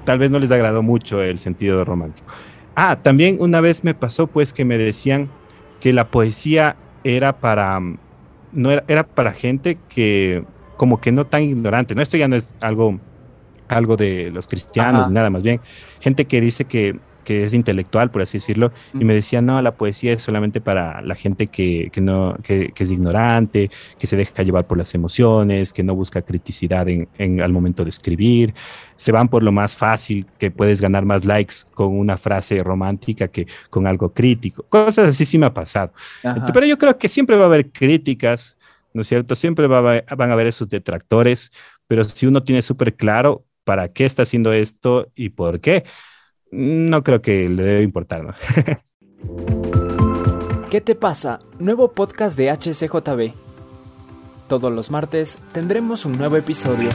tal 0.05 0.19
vez 0.19 0.31
no 0.31 0.39
les 0.39 0.51
agradó 0.51 0.83
mucho 0.83 1.23
el 1.23 1.39
sentido 1.39 1.85
romántico. 1.85 2.33
Ah, 2.77 3.01
también 3.03 3.37
una 3.41 3.61
vez 3.61 3.85
me 3.85 3.95
pasó 3.95 4.27
pues 4.27 4.53
que 4.53 4.65
me 4.65 4.79
decían 4.79 5.29
que 5.81 5.93
la 5.93 6.11
poesía 6.11 6.77
era 7.05 7.39
para, 7.39 7.81
no 8.53 8.71
era, 8.71 8.85
era 8.89 9.05
para 9.05 9.33
gente 9.33 9.79
que 9.89 10.45
como 10.77 11.01
que 11.01 11.13
no 11.13 11.27
tan 11.27 11.43
ignorante, 11.43 11.95
¿no? 11.95 12.03
Esto 12.03 12.17
ya 12.17 12.29
no 12.29 12.37
es 12.37 12.57
algo, 12.61 12.99
algo 13.69 13.97
de 13.97 14.31
los 14.31 14.49
cristianos, 14.49 15.09
nada 15.09 15.31
más 15.31 15.43
bien, 15.43 15.61
gente 16.01 16.25
que 16.25 16.41
dice 16.41 16.65
que 16.65 16.99
que 17.25 17.45
es 17.45 17.55
intelectual, 17.55 18.11
por 18.11 18.23
así 18.23 18.39
decirlo, 18.39 18.73
y 18.93 19.05
me 19.05 19.15
decía, 19.15 19.43
no, 19.43 19.61
la 19.63 19.77
poesía 19.77 20.13
es 20.13 20.23
solamente 20.23 20.61
para 20.61 21.03
la 21.03 21.15
gente 21.15 21.49
que, 21.49 21.91
no, 21.97 22.37
que, 22.43 22.73
es 22.77 22.91
ignorante, 22.91 23.71
que 23.99 24.07
se 24.07 24.17
deja 24.17 24.43
llevar 24.43 24.67
por 24.67 24.79
las 24.79 24.95
emociones, 24.95 25.73
que 25.73 25.83
no 25.83 25.95
busca 25.95 26.23
criticidad 26.23 26.87
en, 26.89 27.41
al 27.41 27.53
momento 27.53 27.83
de 27.83 27.91
escribir, 27.91 28.55
se 28.97 29.13
van 29.13 29.29
por 29.29 29.43
lo 29.43 29.53
más 29.53 29.77
fácil, 29.77 30.27
que 30.39 30.51
puedes 30.51 30.81
ganar 30.81 31.05
más 31.05 31.25
likes 31.25 31.57
con 31.73 31.99
una 31.99 32.17
frase 32.17 32.63
romántica 32.63 33.29
que 33.29 33.47
con 33.71 33.87
algo 33.87 34.13
crítico. 34.13 34.65
Cosas 34.69 35.09
así 35.09 35.25
sí 35.25 35.39
me 35.39 35.47
ha 35.47 35.55
pasado. 35.55 35.93
Pero 36.53 36.67
yo 36.67 36.79
creo 36.79 36.97
que 36.99 37.09
siempre 37.09 37.37
va 37.37 37.45
a 37.45 37.47
haber 37.47 37.71
críticas, 37.71 38.57
¿no 38.93 39.01
es 39.01 39.09
cierto? 39.09 39.35
Siempre 39.35 39.67
va 39.67 40.03
van 40.17 40.31
a 40.31 40.33
haber 40.35 40.47
esos 40.47 40.69
detractores, 40.69 41.51
pero 41.87 42.05
si 42.05 42.27
uno 42.27 42.43
tiene 42.43 42.63
súper 42.63 42.95
claro 42.95 43.45
para 43.65 43.89
qué 43.89 44.05
está 44.05 44.23
haciendo 44.23 44.53
esto 44.53 45.11
y 45.15 45.31
por 45.31 45.61
qué, 45.61 45.85
no 46.55 47.03
creo 47.03 47.21
que 47.21 47.49
le 47.49 47.63
debe 47.63 47.83
importar, 47.83 48.25
¿no? 48.25 48.35
¿Qué 50.71 50.81
te 50.81 50.95
pasa? 50.95 51.41
Nuevo 51.59 51.93
podcast 51.93 52.39
de 52.39 52.51
HCJB. 52.51 53.35
Todos 54.49 54.73
los 54.73 54.91
martes 54.91 55.39
tendremos 55.53 56.05
un 56.05 56.19
nuevo 56.19 56.37
episodio. 56.37 56.91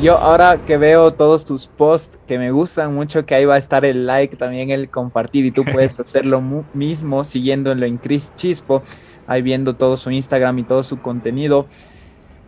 Yo 0.00 0.16
ahora 0.16 0.64
que 0.64 0.76
veo 0.76 1.12
todos 1.12 1.44
tus 1.44 1.66
posts 1.66 2.20
que 2.28 2.38
me 2.38 2.52
gustan 2.52 2.94
mucho, 2.94 3.26
que 3.26 3.34
ahí 3.34 3.44
va 3.44 3.56
a 3.56 3.58
estar 3.58 3.84
el 3.84 4.06
like, 4.06 4.36
también 4.36 4.70
el 4.70 4.88
compartir 4.88 5.44
y 5.44 5.50
tú 5.50 5.64
puedes 5.64 5.98
hacer 6.00 6.24
lo 6.24 6.40
mismo 6.72 7.24
siguiéndolo 7.24 7.84
en 7.84 7.98
Chris 7.98 8.32
Chispo, 8.36 8.84
ahí 9.26 9.42
viendo 9.42 9.74
todo 9.74 9.96
su 9.96 10.12
Instagram 10.12 10.60
y 10.60 10.62
todo 10.62 10.84
su 10.84 11.00
contenido. 11.00 11.66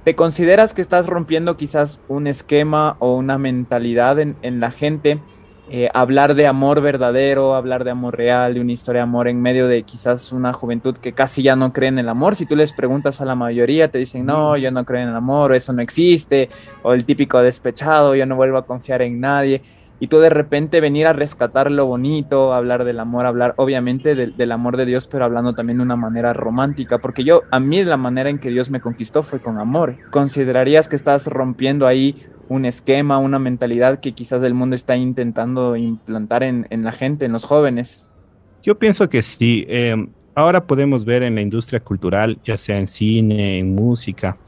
¿Te 0.04 0.16
consideras 0.16 0.72
que 0.72 0.80
estás 0.80 1.08
rompiendo 1.08 1.58
quizás 1.58 2.02
un 2.08 2.26
esquema 2.26 2.96
o 3.00 3.16
una 3.16 3.36
mentalidad 3.36 4.18
en, 4.18 4.60
la 4.60 4.70
gente? 4.70 5.20
Eh, 5.68 5.90
hablar 5.92 6.34
de 6.34 6.46
amor 6.46 6.80
verdadero, 6.80 7.54
hablar 7.54 7.84
de 7.84 7.90
amor 7.90 8.16
real, 8.16 8.54
de 8.54 8.62
una 8.62 8.72
historia 8.72 9.00
de 9.00 9.02
amor 9.02 9.28
en 9.28 9.42
medio 9.42 9.68
de 9.68 9.82
quizás 9.82 10.32
una 10.32 10.54
juventud 10.54 10.96
que 10.96 11.12
casi 11.12 11.42
ya 11.42 11.54
no 11.54 11.74
cree 11.74 11.90
en 11.90 11.98
el 11.98 12.08
amor. 12.08 12.34
Si 12.34 12.46
tú 12.46 12.56
les 12.56 12.72
preguntas 12.72 13.20
a 13.20 13.26
la 13.26 13.34
mayoría, 13.34 13.90
te 13.90 13.98
dicen, 13.98 14.24
no, 14.24 14.56
yo 14.56 14.70
no 14.70 14.86
creo 14.86 15.02
en 15.02 15.10
el 15.10 15.16
amor, 15.16 15.52
o 15.52 15.54
eso 15.54 15.74
no 15.74 15.82
existe, 15.82 16.48
o 16.82 16.94
el 16.94 17.04
típico 17.04 17.38
despechado, 17.42 18.14
yo 18.14 18.24
no 18.24 18.36
vuelvo 18.36 18.56
a 18.56 18.64
confiar 18.64 19.02
en 19.02 19.20
nadie. 19.20 19.60
Y 20.02 20.06
tú 20.06 20.18
de 20.18 20.30
repente 20.30 20.80
venir 20.80 21.06
a 21.06 21.12
rescatar 21.12 21.70
lo 21.70 21.84
bonito, 21.84 22.54
hablar 22.54 22.84
del 22.84 22.98
amor, 22.98 23.26
hablar 23.26 23.52
obviamente 23.58 24.14
del 24.14 24.52
amor 24.52 24.78
de 24.78 24.86
Dios, 24.86 25.06
pero 25.06 25.26
hablando 25.26 25.54
también 25.54 25.76
de 25.76 25.84
una 25.84 25.96
manera 25.96 26.32
romántica, 26.32 26.98
porque 26.98 27.22
yo, 27.22 27.42
a 27.50 27.60
mí 27.60 27.84
la 27.84 27.98
manera 27.98 28.30
en 28.30 28.38
que 28.38 28.48
Dios 28.48 28.70
me 28.70 28.80
conquistó 28.80 29.22
fue 29.22 29.40
con 29.40 29.58
amor. 29.58 29.96
¿Considerarías 30.10 30.88
que 30.88 30.96
estás 30.96 31.26
rompiendo 31.26 31.86
ahí 31.86 32.26
un 32.48 32.64
esquema, 32.64 33.18
una 33.18 33.38
mentalidad 33.38 34.00
que 34.00 34.12
quizás 34.12 34.42
el 34.42 34.54
mundo 34.54 34.74
está 34.74 34.96
intentando 34.96 35.76
implantar 35.76 36.44
en, 36.44 36.66
la 36.70 36.92
gente, 36.92 37.26
en 37.26 37.32
los 37.32 37.44
jóvenes? 37.44 38.10
Yo 38.62 38.78
pienso 38.78 39.06
que 39.10 39.20
sí. 39.20 39.66
Eh, 39.68 39.94
ahora 40.34 40.66
podemos 40.66 41.04
ver 41.04 41.22
en 41.22 41.34
la 41.34 41.42
industria 41.42 41.78
cultural, 41.78 42.38
ya 42.42 42.56
sea 42.56 42.78
en 42.78 42.86
cine, 42.86 43.58
en 43.58 43.74
música, 43.74 44.38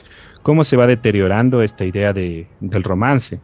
cómo 0.43 0.65
se 0.65 0.79
va 0.79 0.87
deteriorando 0.87 1.61
esta 1.61 1.85
idea 1.85 2.15
de, 2.15 2.49
del 2.61 2.83
romance 2.83 3.39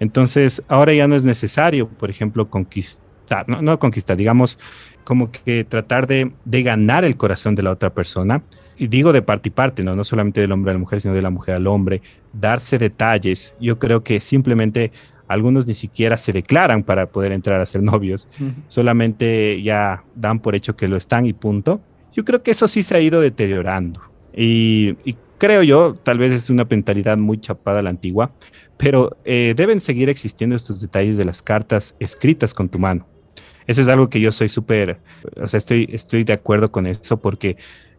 entonces, 0.00 0.62
ahora 0.68 0.92
ya 0.94 1.08
no 1.08 1.16
es 1.16 1.24
necesario, 1.24 1.88
por 1.88 2.10
ejemplo, 2.10 2.48
conquistar, 2.48 3.48
no, 3.48 3.62
no 3.62 3.78
conquistar, 3.78 4.16
digamos, 4.16 4.58
como 5.04 5.30
que 5.30 5.64
tratar 5.64 6.06
de, 6.06 6.32
ganar 6.44 7.04
el 7.04 7.16
corazón 7.16 7.54
de 7.54 7.62
la 7.62 7.72
otra 7.72 7.94
persona. 7.94 8.42
Y 8.76 8.86
digo 8.86 9.12
de 9.12 9.22
parte 9.22 9.48
y 9.48 9.52
parte, 9.52 9.82
¿no? 9.82 9.96
no 9.96 10.04
solamente 10.04 10.40
del 10.40 10.52
hombre 10.52 10.70
a 10.70 10.74
la 10.74 10.78
mujer, 10.78 11.00
sino 11.00 11.14
de 11.14 11.22
la 11.22 11.30
mujer 11.30 11.56
al 11.56 11.66
hombre, 11.66 12.00
darse 12.32 12.78
detalles. 12.78 13.54
Yo 13.58 13.78
creo 13.78 14.04
que 14.04 14.20
simplemente 14.20 14.92
algunos 15.26 15.66
ni 15.66 15.74
siquiera 15.74 16.16
se 16.16 16.32
declaran 16.32 16.84
para 16.84 17.06
poder 17.06 17.32
entrar 17.32 17.60
a 17.60 17.66
ser 17.66 17.82
novios, 17.82 18.28
solamente 18.68 19.62
ya 19.62 20.04
dan 20.14 20.38
por 20.38 20.54
hecho 20.54 20.76
que 20.76 20.88
lo 20.88 20.96
están 20.96 21.26
y 21.26 21.32
punto. 21.32 21.80
Yo 22.12 22.24
creo 22.24 22.42
que 22.42 22.50
eso 22.50 22.68
sí 22.68 22.82
se 22.82 22.94
ha 22.94 23.00
ido 23.00 23.20
deteriorando. 23.20 24.00
Y, 24.34 24.96
y 25.04 25.16
creo 25.38 25.62
yo, 25.62 25.94
tal 25.94 26.18
vez 26.18 26.32
es 26.32 26.50
una 26.50 26.64
mentalidad 26.64 27.16
muy 27.16 27.38
chapada 27.38 27.78
a 27.78 27.82
la 27.82 27.90
antigua, 27.90 28.32
pero 28.78 29.16
eh, 29.24 29.54
deben 29.56 29.80
seguir 29.80 30.08
existiendo 30.08 30.56
estos 30.56 30.80
detalles 30.80 31.16
de 31.18 31.24
las 31.24 31.42
cartas 31.42 31.94
escritas 31.98 32.54
con 32.54 32.68
tu 32.68 32.78
mano. 32.78 33.06
Eso 33.66 33.82
es 33.82 33.88
algo 33.88 34.08
que 34.08 34.18
yo 34.18 34.32
soy 34.32 34.48
súper, 34.48 34.98
o 35.36 35.46
sea, 35.46 35.58
estoy, 35.58 35.90
estoy 35.92 36.24
de 36.24 36.32
acuerdo 36.32 36.72
con 36.72 36.86
eso 36.86 37.18
porque 37.18 37.58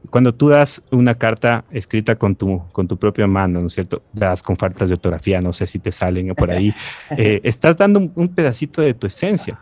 cuando 0.10 0.34
tú 0.34 0.50
das 0.50 0.82
una 0.92 1.16
carta 1.16 1.66
escrita 1.72 2.16
con 2.16 2.36
tu, 2.36 2.64
con 2.72 2.88
tu 2.88 2.98
propia 2.98 3.28
mano, 3.28 3.62
¿no 3.62 3.68
es 3.68 3.74
cierto? 3.74 4.02
Das 4.14 4.42
con 4.42 4.56
faltas 4.56 4.90
de 4.90 4.96
ortografía, 4.96 5.42
no 5.42 5.54
sé 5.54 5.68
si 5.68 5.78
te 5.78 5.92
salen 5.92 6.34
por 6.36 6.50
ahí, 6.50 6.74
eh, 7.18 7.42
estás 7.44 7.78
dando 7.78 8.00
un, 8.16 8.30
pedacito 8.30 8.82
de 8.82 8.94
tu 8.94 9.06
esencia. 9.06 9.60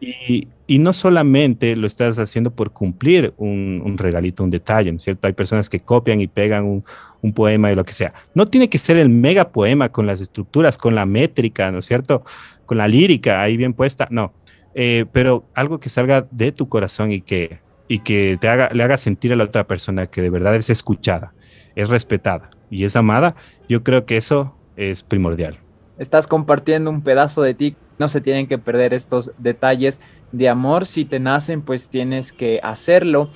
Y, 0.00 0.48
y, 0.68 0.78
no 0.78 0.92
solamente 0.92 1.74
lo 1.74 1.86
estás 1.86 2.18
haciendo 2.18 2.50
por 2.50 2.72
cumplir 2.72 3.32
un, 3.36 3.82
un, 3.84 3.98
regalito, 3.98 4.44
un 4.44 4.50
detalle, 4.50 4.92
¿no 4.92 4.98
es 4.98 5.02
cierto? 5.02 5.26
Hay 5.26 5.32
personas 5.32 5.68
que 5.68 5.80
copian 5.80 6.20
y 6.20 6.26
pegan 6.26 6.64
un, 6.64 6.84
un 7.22 7.32
poema 7.32 7.72
y 7.72 7.74
lo 7.74 7.84
que 7.84 7.92
sea. 7.92 8.12
No 8.34 8.46
tiene 8.46 8.68
que 8.68 8.78
ser 8.78 8.96
el 8.96 9.08
mega 9.08 9.50
poema 9.50 9.90
con 9.90 10.06
las 10.06 10.20
estructuras, 10.20 10.78
con 10.78 10.94
la 10.94 11.06
métrica, 11.06 11.70
¿no 11.72 11.78
es 11.78 11.86
cierto? 11.86 12.24
Con 12.66 12.78
la 12.78 12.88
lírica 12.88 13.42
ahí 13.42 13.56
bien 13.56 13.72
puesta, 13.72 14.06
no. 14.10 14.32
Eh, 14.74 15.06
pero 15.12 15.44
algo 15.54 15.80
que 15.80 15.88
salga 15.88 16.26
de 16.30 16.52
tu 16.52 16.68
corazón 16.68 17.10
y 17.10 17.20
que, 17.20 17.60
y 17.88 18.00
que 18.00 18.38
te 18.40 18.48
haga, 18.48 18.68
le 18.72 18.82
haga 18.82 18.96
sentir 18.96 19.32
a 19.32 19.36
la 19.36 19.44
otra 19.44 19.66
persona 19.66 20.06
que 20.06 20.22
de 20.22 20.30
verdad 20.30 20.54
es 20.54 20.70
escuchada, 20.70 21.32
es 21.74 21.88
respetada 21.88 22.50
y 22.70 22.84
es 22.84 22.94
amada, 22.94 23.34
yo 23.68 23.82
creo 23.82 24.06
que 24.06 24.16
eso 24.16 24.54
es 24.76 25.02
primordial. 25.02 25.58
Estás 25.98 26.28
compartiendo 26.28 26.90
un 26.90 27.02
pedazo 27.02 27.42
de 27.42 27.54
ti 27.54 27.76
no 27.98 28.08
se 28.08 28.20
tienen 28.20 28.46
que 28.46 28.58
perder 28.58 28.94
estos 28.94 29.32
detalles 29.38 30.00
de 30.32 30.48
amor. 30.48 30.86
Si 30.86 31.04
te 31.04 31.20
nacen, 31.20 31.62
pues 31.62 31.88
tienes 31.88 32.32
que 32.32 32.60
hacerlo. 32.62 33.30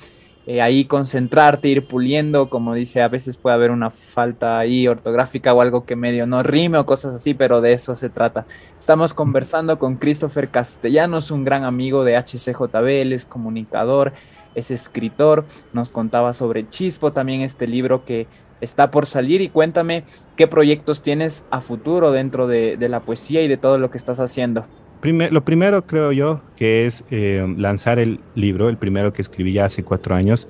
Eh, 0.45 0.61
ahí 0.61 0.83
concentrarte, 0.83 1.69
ir 1.69 1.87
puliendo, 1.87 2.49
como 2.49 2.73
dice, 2.73 3.01
a 3.01 3.07
veces 3.07 3.37
puede 3.37 3.55
haber 3.55 3.71
una 3.71 3.89
falta 3.89 4.59
ahí 4.59 4.89
ortográfica 4.89 5.53
o 5.53 5.61
algo 5.61 5.85
que 5.85 5.95
medio 5.95 6.27
no 6.27 6.43
rime 6.43 6.77
o 6.77 6.85
cosas 6.85 7.13
así, 7.13 7.33
pero 7.33 7.61
de 7.61 7.71
eso 7.71 7.95
se 7.95 8.09
trata. 8.09 8.45
Estamos 8.77 9.13
conversando 9.13 9.79
con 9.79 9.95
Christopher 9.95 10.49
Castellanos, 10.49 11.31
un 11.31 11.45
gran 11.45 11.63
amigo 11.63 12.03
de 12.03 12.17
HCJB, 12.17 12.87
él 12.87 13.13
es 13.13 13.23
comunicador, 13.23 14.11
es 14.53 14.69
escritor, 14.69 15.45
nos 15.71 15.91
contaba 15.91 16.33
sobre 16.33 16.67
Chispo, 16.67 17.13
también 17.13 17.39
este 17.39 17.65
libro 17.65 18.03
que 18.03 18.27
está 18.63 18.91
por 18.91 19.05
salir 19.05 19.41
y 19.41 19.49
cuéntame 19.49 20.03
qué 20.35 20.47
proyectos 20.47 21.01
tienes 21.01 21.45
a 21.51 21.61
futuro 21.61 22.11
dentro 22.11 22.47
de, 22.47 22.77
la 22.89 23.01
poesía 23.01 23.41
y 23.41 23.47
de 23.47 23.57
todo 23.57 23.77
lo 23.77 23.91
que 23.91 23.97
estás 23.97 24.19
haciendo. 24.19 24.65
lo 25.01 25.45
primero 25.45 25.85
creo 25.85 26.11
yo 26.11 26.41
que 26.55 26.85
es 26.85 27.03
eh, 27.11 27.45
lanzar 27.57 27.99
el 27.99 28.19
libro, 28.35 28.69
el 28.69 28.77
primero 28.77 29.11
que 29.13 29.21
escribí 29.21 29.53
ya 29.53 29.65
hace 29.65 29.83
cuatro 29.83 30.15
años. 30.15 30.47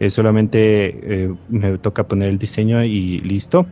Eh, 0.00 0.10
solamente 0.10 0.98
eh, 1.02 1.34
me 1.48 1.78
toca 1.78 2.06
poner 2.06 2.28
el 2.28 2.38
diseño 2.38 2.82
y 2.84 3.20
listo. 3.20 3.66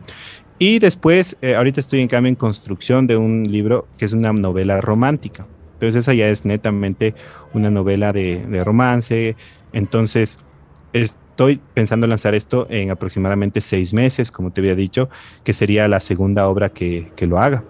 Y 0.59 0.79
después, 0.79 1.37
ahorita 1.55 1.79
estoy 1.79 2.01
en 2.01 2.07
cambio 2.07 2.29
en 2.29 2.35
construcción 2.35 3.05
de 3.05 3.15
un 3.15 3.43
libro 3.51 3.87
que 3.95 4.05
es 4.05 4.13
una 4.13 4.33
novela 4.33 4.81
romántica. 4.81 5.45
Entonces 5.73 6.03
esa 6.03 6.15
ya 6.15 6.27
es 6.29 6.45
netamente 6.45 7.13
una 7.53 7.69
novela 7.69 8.11
de, 8.11 8.43
de 8.47 8.63
romance. 8.63 9.35
Entonces, 9.71 10.39
es, 10.93 11.19
Estoy 11.37 11.61
pensando 11.75 12.07
lanzar 12.07 12.33
esto 12.33 12.65
en 12.67 12.89
aproximadamente 12.89 13.61
seis 13.61 13.93
meses, 13.93 14.31
como 14.31 14.49
te 14.49 14.59
había 14.59 14.73
dicho, 14.73 15.07
que 15.43 15.53
sería 15.53 15.87
la 15.87 15.99
segunda 15.99 16.47
obra 16.47 16.69
que, 16.69 17.11
que 17.15 17.27
lo 17.27 17.37
haga. 17.37 17.63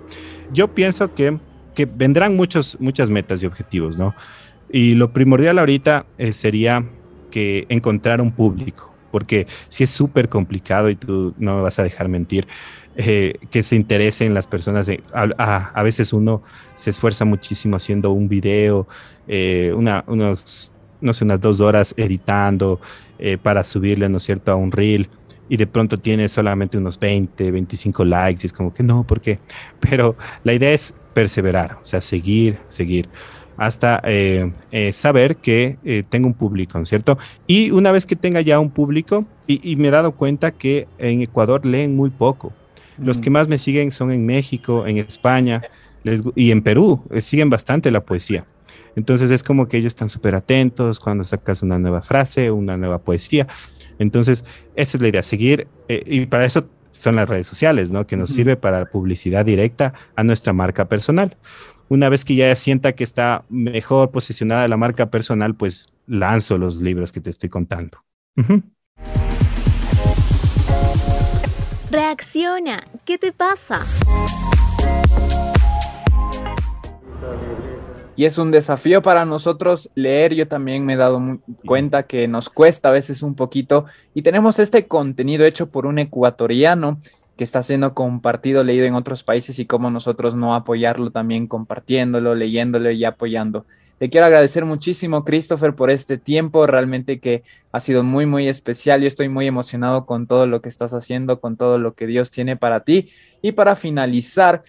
Yo 0.53 0.73
pienso 0.73 1.13
que, 1.13 1.38
que, 1.75 1.86
vendrán 1.86 2.38
muchos, 2.38 2.77
muchas 2.80 3.10
metas 3.10 3.43
y 3.43 3.45
objetivos, 3.45 3.97
¿no? 3.97 4.15
Y 4.71 4.93
lo 4.93 5.12
primordial 5.12 5.60
ahorita 5.60 6.06
eh, 6.17 6.32
sería 6.32 6.86
que 7.30 7.65
encontrar 7.67 8.21
un 8.21 8.32
público, 8.32 8.89
porque 9.12 9.47
si 9.67 9.84
es 9.84 9.89
súper 9.89 10.30
complicado 10.30 10.89
y 10.89 10.95
tú 10.95 11.34
no 11.38 11.58
me 11.58 11.62
vas 11.62 11.77
a 11.77 11.84
dejar 11.84 12.08
mentir, 12.08 12.47
eh, 12.95 13.34
que 13.51 13.63
se 13.63 13.75
interesen 13.75 14.34
las 14.34 14.47
personas. 14.47 14.89
a, 15.13 15.71
a, 15.73 15.84
veces 15.84 16.13
uno 16.13 16.41
se 16.75 16.89
esfuerza 16.89 17.25
muchísimo 17.25 17.75
haciendo 17.75 18.12
un 18.12 18.30
video, 18.30 18.88
eh, 19.27 19.73
una, 19.75 20.06
unos 20.08 20.73
no 21.01 21.13
sé, 21.13 21.23
unas 21.23 21.39
dos 21.39 21.60
horas 21.60 21.93
editando 21.97 22.80
eh, 23.19 23.38
para 23.38 23.63
subirle, 23.63 24.10
¿no 24.10 24.17
es 24.17 24.23
cierto?, 24.23 24.51
a 24.51 24.56
un 24.56 24.71
reel 24.71 25.10
y 25.49 25.58
de 25.58 25.67
pronto 25.67 25.97
tiene 25.97 26.27
solamente 26.27 26.77
unos 26.77 26.99
20, 26.99 27.51
25 27.51 28.03
likes 28.06 28.41
y 28.43 28.47
es 28.47 28.53
como 28.53 28.73
que 28.73 28.84
no, 28.84 29.06
¿por 29.06 29.21
qué? 29.21 29.39
Pero 29.80 30.15
la 30.43 30.53
idea 30.53 30.71
es 30.71 30.93
perseverar, 31.13 31.77
o 31.82 31.86
sea, 31.86 32.01
seguir, 32.01 32.60
seguir 32.67 33.10
hasta 33.58 34.01
eh, 34.03 34.51
eh, 34.71 34.93
saber 34.93 35.38
que 35.38 36.06
tengo 36.10 36.27
un 36.27 36.36
público, 36.36 36.77
¿no 36.77 36.84
es 36.84 36.89
cierto? 36.89 37.17
Y 37.47 37.71
una 37.71 37.91
vez 37.91 38.06
que 38.06 38.15
tenga 38.15 38.41
ya 38.41 38.60
un 38.60 38.69
público, 38.69 39.25
y, 39.47 39.75
me 39.77 39.88
he 39.88 39.91
dado 39.91 40.12
cuenta 40.12 40.51
que 40.51 40.88
en 40.99 41.21
Ecuador 41.21 41.65
leen 41.65 41.95
muy 41.95 42.12
poco. 42.12 42.53
Los 42.99 43.21
que 43.21 43.30
mm. 43.30 43.34
más 43.34 43.47
me 43.47 43.58
siguen 43.58 43.91
son 43.91 44.12
en 44.12 44.25
México, 44.25 44.86
en 44.86 44.97
España 44.97 45.62
y 46.36 46.51
en 46.51 46.62
Perú, 46.62 47.01
siguen 47.21 47.49
bastante 47.49 47.89
la 47.89 48.01
poesía. 48.01 48.45
Entonces 48.97 49.29
es 49.29 49.43
como 49.43 49.67
que 49.67 49.77
ellos 49.77 49.91
están 49.91 50.10
súper 50.10 50.33
atentos 50.33 50.99
cuando 50.99 51.23
sacas 51.23 51.62
una 51.62 51.77
nueva 51.77 52.01
frase, 52.01 52.49
una 52.49 52.77
nueva 52.77 52.97
poesía. 52.97 53.47
Entonces, 53.99 54.43
esa 54.75 54.97
es 54.97 55.01
la 55.01 55.07
idea, 55.07 55.21
seguir, 55.21 55.67
eh, 55.88 56.01
y 56.07 56.25
para 56.25 56.45
eso 56.45 56.67
son 56.89 57.15
las 57.15 57.29
redes 57.29 57.45
sociales, 57.45 57.91
¿no? 57.91 58.07
Que 58.07 58.17
nos 58.17 58.31
sirve 58.31 58.57
para 58.57 58.86
publicidad 58.86 59.45
directa 59.45 59.93
a 60.15 60.23
nuestra 60.23 60.51
marca 60.51 60.89
personal. 60.89 61.38
Una 61.89 62.10
vez 62.10 62.25
que 62.25 62.33
ya 62.33 62.55
sienta 62.55 62.93
que 62.93 63.03
está 63.03 63.45
mejor 63.49 64.10
posicionada 64.10 64.67
la 64.67 64.77
marca 64.77 65.12
personal, 65.12 65.53
pues 65.53 65.93
lanzo 66.07 66.57
los 66.57 66.77
libros 66.77 67.12
que 67.12 67.21
te 67.21 67.29
estoy 67.29 67.49
contando. 67.49 67.99
Reacciona, 71.91 72.83
¿qué 73.05 73.19
te 73.19 73.31
pasa? 73.31 73.86
Y 78.17 78.25
es 78.25 78.38
un 78.39 78.51
desafío 78.51 79.01
para 79.01 79.23
nosotros 79.23 79.89
leer. 79.95 80.34
Yo 80.34 80.47
también 80.47 80.86
me 80.86 80.93
he 80.93 80.97
dado 80.97 81.21
cuenta 81.65 82.03
que 82.03 82.27
nos 82.27 82.49
cuesta 82.49 82.89
a 82.89 82.91
veces 82.91 83.21
un 83.21 83.36
poquito 83.36 83.86
y 84.13 84.23
tenemos 84.23 84.60
este 84.60 84.88
contenido 84.88 85.45
hecho 85.45 85.69
por 85.69 85.86
un 85.86 85.99
ecuatoriano 85.99 86.99
que 87.38 87.43
está 87.43 87.62
siendo 87.62 87.93
compartido, 87.93 88.63
leído 88.63 88.88
en 88.88 88.95
otros 88.95 89.23
países 89.23 89.60
y 89.60 89.67
cómo 89.67 89.91
nosotros 89.91 90.36
no 90.36 90.56
apoyarlo 90.56 91.12
también 91.12 91.45
compartiéndolo, 91.45 92.34
leyéndolo 92.34 92.89
y 92.89 93.06
apoyando. 93.06 93.65
Te 93.99 94.10
quiero 94.10 94.25
agradecer 94.27 94.65
muchísimo, 94.65 95.23
Christopher, 95.23 95.75
por 95.75 95.89
este 95.89 96.17
tiempo, 96.17 96.67
realmente 96.67 97.19
que 97.19 97.43
ha 97.71 97.80
sido 97.80 98.03
muy, 98.03 98.25
muy 98.25 98.47
especial. 98.47 99.01
Yo 99.01 99.08
estoy 99.08 99.27
muy 99.27 99.47
emocionado 99.47 100.06
con 100.06 100.27
todo 100.27 100.45
lo 100.45 100.62
que 100.62 100.69
estás 100.69 100.93
haciendo, 100.93 101.39
con 101.39 101.58
todo 101.58 101.80
lo 101.80 101.93
que 101.95 102.06
Dios 102.06 102.30
tiene 102.30 102.58
para 102.58 102.82
ti. 102.82 103.10
Y 103.41 103.53
para 103.53 103.75
finalizar, 103.75 104.62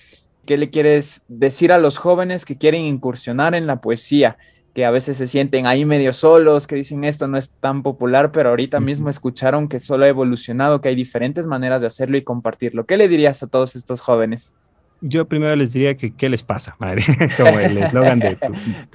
¿Qué 0.49 0.57
le 0.57 0.71
quieres 0.71 1.27
decir 1.29 1.73
a 1.73 1.79
los 1.79 1.99
jóvenes 1.99 2.47
que 2.47 2.57
quieren 2.57 2.87
incursionar 2.87 3.55
en 3.55 3.67
la 3.67 3.83
poesía? 3.83 4.39
que 4.75 4.87
a 4.87 4.91
veces 4.91 5.19
se 5.19 5.27
sienten 5.27 5.67
ahí 5.67 5.85
medio 5.85 6.13
solos, 6.13 6.67
que 6.67 6.77
dicen 6.77 7.05
esto 7.05 7.27
no 7.27 7.37
es 7.37 7.51
tan 7.51 7.83
popular, 7.83 8.33
pero 8.33 8.51
ahorita 8.51 8.81
mismo 8.81 9.11
escucharon 9.11 9.69
que 9.69 9.79
solo 9.79 10.05
ha 10.05 10.09
evolucionado, 10.09 10.81
que 10.81 10.89
hay 10.89 10.95
diferentes 10.95 11.47
maneras 11.47 11.81
de 11.83 11.89
hacerlo 11.89 12.17
y 12.17 12.23
compartirlo. 12.23 12.87
¿Qué 12.87 12.97
le 12.97 13.09
dirías 13.09 13.43
a 13.43 13.49
todos 13.49 13.77
estos 13.77 14.01
jóvenes? 14.01 14.55
Yo 15.03 15.27
primero 15.27 15.55
les 15.57 15.73
diría 15.73 15.97
que 15.97 16.15
qué 16.15 16.31
les 16.31 16.45
pasa, 16.45 16.77
madre, 16.81 17.05
como 17.37 17.59
el 17.59 17.77
eslogan 17.77 18.21
de, 18.21 18.39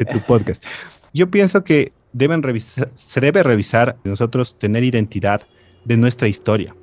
tu 0.05 0.19
podcast. 0.21 0.65
Yo 1.13 1.29
pienso 1.29 1.63
que 1.63 1.91
deben 2.13 2.41
revisar, 2.41 2.89
se 2.95 3.19
debe 3.19 3.43
revisar 3.43 3.97
nosotros 4.05 4.57
tener 4.57 4.83
identidad 4.83 5.41
de 5.85 5.97
nuestra 5.97 6.27
historia. 6.27 6.73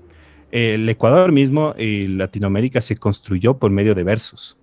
El 0.51 0.89
Ecuador 0.89 1.33
mismo 1.33 1.75
y 1.79 2.07
Latinoamérica 2.07 2.81
se 2.81 2.97
construyó 2.97 3.59
por 3.59 3.71
medio 3.71 3.95
de 3.95 4.03
versos. 4.03 4.59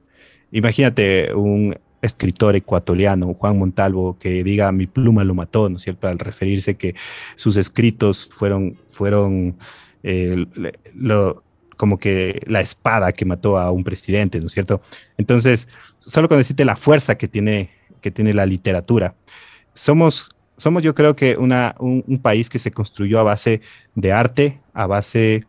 Imagínate 0.52 1.34
un, 1.34 1.76
escritor 2.02 2.56
ecuatoriano, 2.56 3.34
Juan 3.34 3.58
Montalvo, 3.58 4.18
que 4.20 4.44
diga 4.44 4.72
mi 4.72 4.88
pluma 4.88 5.24
lo 5.24 5.34
mató, 5.34 5.70
¿no 5.70 5.78
es 5.78 5.84
cierto? 5.84 6.08
Al 6.08 6.20
referirse 6.20 6.76
que 6.76 6.96
sus 7.36 7.58
escritos 7.58 8.30
fueron, 8.32 8.78
fueron 8.90 9.58
eh, 10.04 10.46
como 11.76 11.98
que 11.98 12.42
la 12.48 12.62
espada 12.62 13.12
que 13.12 13.26
mató 13.26 13.58
a 13.58 13.72
un 13.72 13.84
presidente, 13.84 14.40
¿no 14.40 14.48
es 14.48 14.54
cierto? 14.54 14.82
Entonces, 15.18 15.68
solo 16.00 16.28
con 16.28 16.38
decirte 16.38 16.66
la 16.66 16.76
fuerza 16.76 17.18
que 17.18 17.28
tiene, 17.28 17.70
que 18.02 18.12
tiene 18.12 18.34
la 18.34 18.46
literatura. 18.46 19.16
Somos, 19.74 20.30
somos 20.58 20.84
yo 20.84 20.96
creo 20.96 21.16
que 21.16 21.38
una, 21.38 21.76
un, 21.80 22.20
país 22.22 22.50
que 22.50 22.60
se 22.60 22.72
construyó 22.72 23.20
a 23.20 23.24
base 23.24 23.62
de 23.96 24.12
arte, 24.12 24.60
a 24.74 24.88
base 24.88 25.46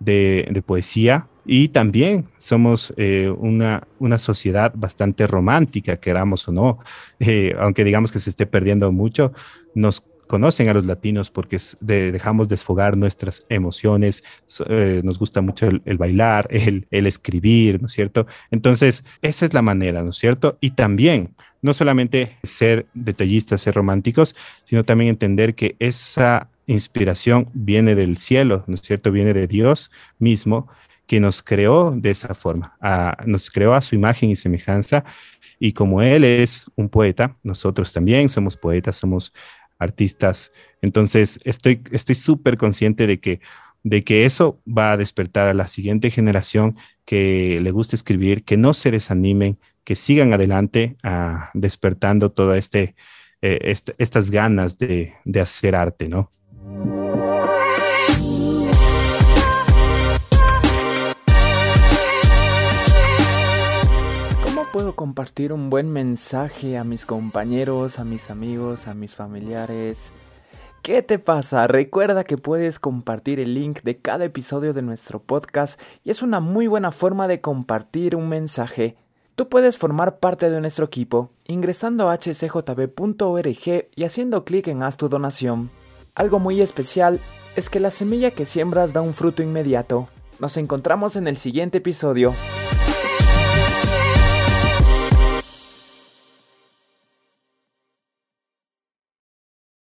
de, 0.00 0.62
poesía, 0.66 1.26
y 1.44 1.68
también 1.68 2.26
somos 2.36 2.92
eh, 2.96 3.32
una, 3.38 3.86
una 3.98 4.18
sociedad 4.18 4.72
bastante 4.76 5.26
romántica, 5.26 5.96
queramos 5.96 6.46
o 6.48 6.52
no, 6.52 6.78
eh, 7.20 7.54
aunque 7.58 7.84
digamos 7.84 8.12
que 8.12 8.18
se 8.18 8.30
esté 8.30 8.44
perdiendo 8.46 8.92
mucho, 8.92 9.32
nos 9.74 10.04
conocen 10.28 10.68
a 10.68 10.74
los 10.74 10.84
latinos 10.84 11.30
porque 11.30 11.58
dejamos 11.80 12.48
desfogar 12.48 12.96
nuestras 12.96 13.44
emociones, 13.48 14.22
eh, 14.68 15.00
nos 15.02 15.18
gusta 15.18 15.40
mucho 15.40 15.68
el, 15.84 15.98
bailar, 15.98 16.46
el, 16.50 16.86
el, 16.92 17.06
escribir, 17.08 17.80
¿no 17.80 17.86
es 17.86 17.92
cierto? 17.92 18.28
Entonces, 18.52 19.04
esa 19.22 19.44
es 19.44 19.54
la 19.54 19.62
manera, 19.62 20.02
¿no 20.02 20.10
es 20.10 20.16
cierto? 20.16 20.58
Y 20.60 20.72
también, 20.72 21.34
no 21.62 21.74
solamente 21.74 22.36
ser 22.44 22.86
detallistas, 22.94 23.62
ser 23.62 23.74
románticos, 23.74 24.36
sino 24.62 24.84
también 24.84 25.08
entender 25.08 25.56
que 25.56 25.74
esa 25.80 26.48
inspiración 26.68 27.50
viene 27.54 27.94
del 27.96 28.18
cielo, 28.18 28.62
¿no 28.68 28.74
es 28.74 28.82
cierto? 28.82 29.10
Viene 29.10 29.34
de 29.34 29.48
Dios 29.48 29.90
mismo 30.18 30.68
que 31.06 31.18
nos 31.18 31.42
creó 31.42 31.92
de 31.96 32.10
esa 32.10 32.34
forma, 32.34 32.76
nos 33.24 33.50
creó 33.50 33.74
a 33.74 33.80
su 33.80 33.94
imagen 33.94 34.30
y 34.30 34.36
semejanza 34.36 35.04
y 35.58 35.72
como 35.72 36.02
Él 36.02 36.22
es 36.22 36.70
un 36.76 36.88
poeta, 36.88 37.36
nosotros 37.42 37.92
también 37.92 38.28
somos 38.28 38.56
poetas, 38.56 38.96
somos 38.96 39.32
artistas. 39.78 40.52
Entonces, 40.82 41.40
estoy 41.44 42.14
súper 42.14 42.58
consciente 42.58 43.06
de 43.06 43.18
que, 43.20 43.40
de 43.82 44.04
que 44.04 44.24
eso 44.24 44.60
va 44.66 44.92
a 44.92 44.96
despertar 44.96 45.48
a 45.48 45.54
la 45.54 45.66
siguiente 45.66 46.10
generación 46.10 46.76
que 47.04 47.58
le 47.62 47.70
guste 47.70 47.96
escribir, 47.96 48.44
que 48.44 48.58
no 48.58 48.74
se 48.74 48.90
desanimen, 48.90 49.58
que 49.84 49.96
sigan 49.96 50.34
adelante 50.34 50.96
ah, 51.02 51.50
despertando 51.54 52.30
todas 52.30 52.58
este, 52.58 52.94
eh, 53.40 53.74
estas 53.96 54.30
ganas 54.30 54.76
de, 54.76 55.14
de 55.24 55.40
hacer 55.40 55.74
arte, 55.74 56.08
¿no? 56.08 56.30
Compartir 64.98 65.52
un 65.52 65.70
buen 65.70 65.92
mensaje 65.92 66.76
a 66.76 66.82
mis 66.82 67.06
compañeros, 67.06 68.00
a 68.00 68.04
mis 68.04 68.30
amigos, 68.30 68.88
a 68.88 68.94
mis 68.94 69.14
familiares? 69.14 70.12
¿Qué 70.82 71.02
te 71.02 71.20
pasa? 71.20 71.68
Recuerda 71.68 72.24
que 72.24 72.36
puedes 72.36 72.80
compartir 72.80 73.38
el 73.38 73.54
link 73.54 73.82
de 73.84 73.98
cada 73.98 74.24
episodio 74.24 74.74
de 74.74 74.82
nuestro 74.82 75.22
podcast 75.22 75.80
y 76.02 76.10
es 76.10 76.20
una 76.20 76.40
muy 76.40 76.66
buena 76.66 76.90
forma 76.90 77.28
de 77.28 77.40
compartir 77.40 78.16
un 78.16 78.28
mensaje. 78.28 78.96
Tú 79.36 79.48
puedes 79.48 79.78
formar 79.78 80.18
parte 80.18 80.50
de 80.50 80.60
nuestro 80.60 80.86
equipo 80.86 81.30
ingresando 81.46 82.10
a 82.10 82.16
hcjb.org 82.16 83.88
y 83.94 84.04
haciendo 84.04 84.44
clic 84.44 84.66
en 84.66 84.82
Haz 84.82 84.96
tu 84.96 85.08
donación. 85.08 85.70
Algo 86.16 86.40
muy 86.40 86.60
especial 86.60 87.20
es 87.54 87.70
que 87.70 87.78
la 87.78 87.92
semilla 87.92 88.32
que 88.32 88.46
siembras 88.46 88.92
da 88.92 89.00
un 89.00 89.14
fruto 89.14 89.44
inmediato. 89.44 90.08
Nos 90.40 90.56
encontramos 90.56 91.14
en 91.14 91.28
el 91.28 91.36
siguiente 91.36 91.78
episodio. 91.78 92.34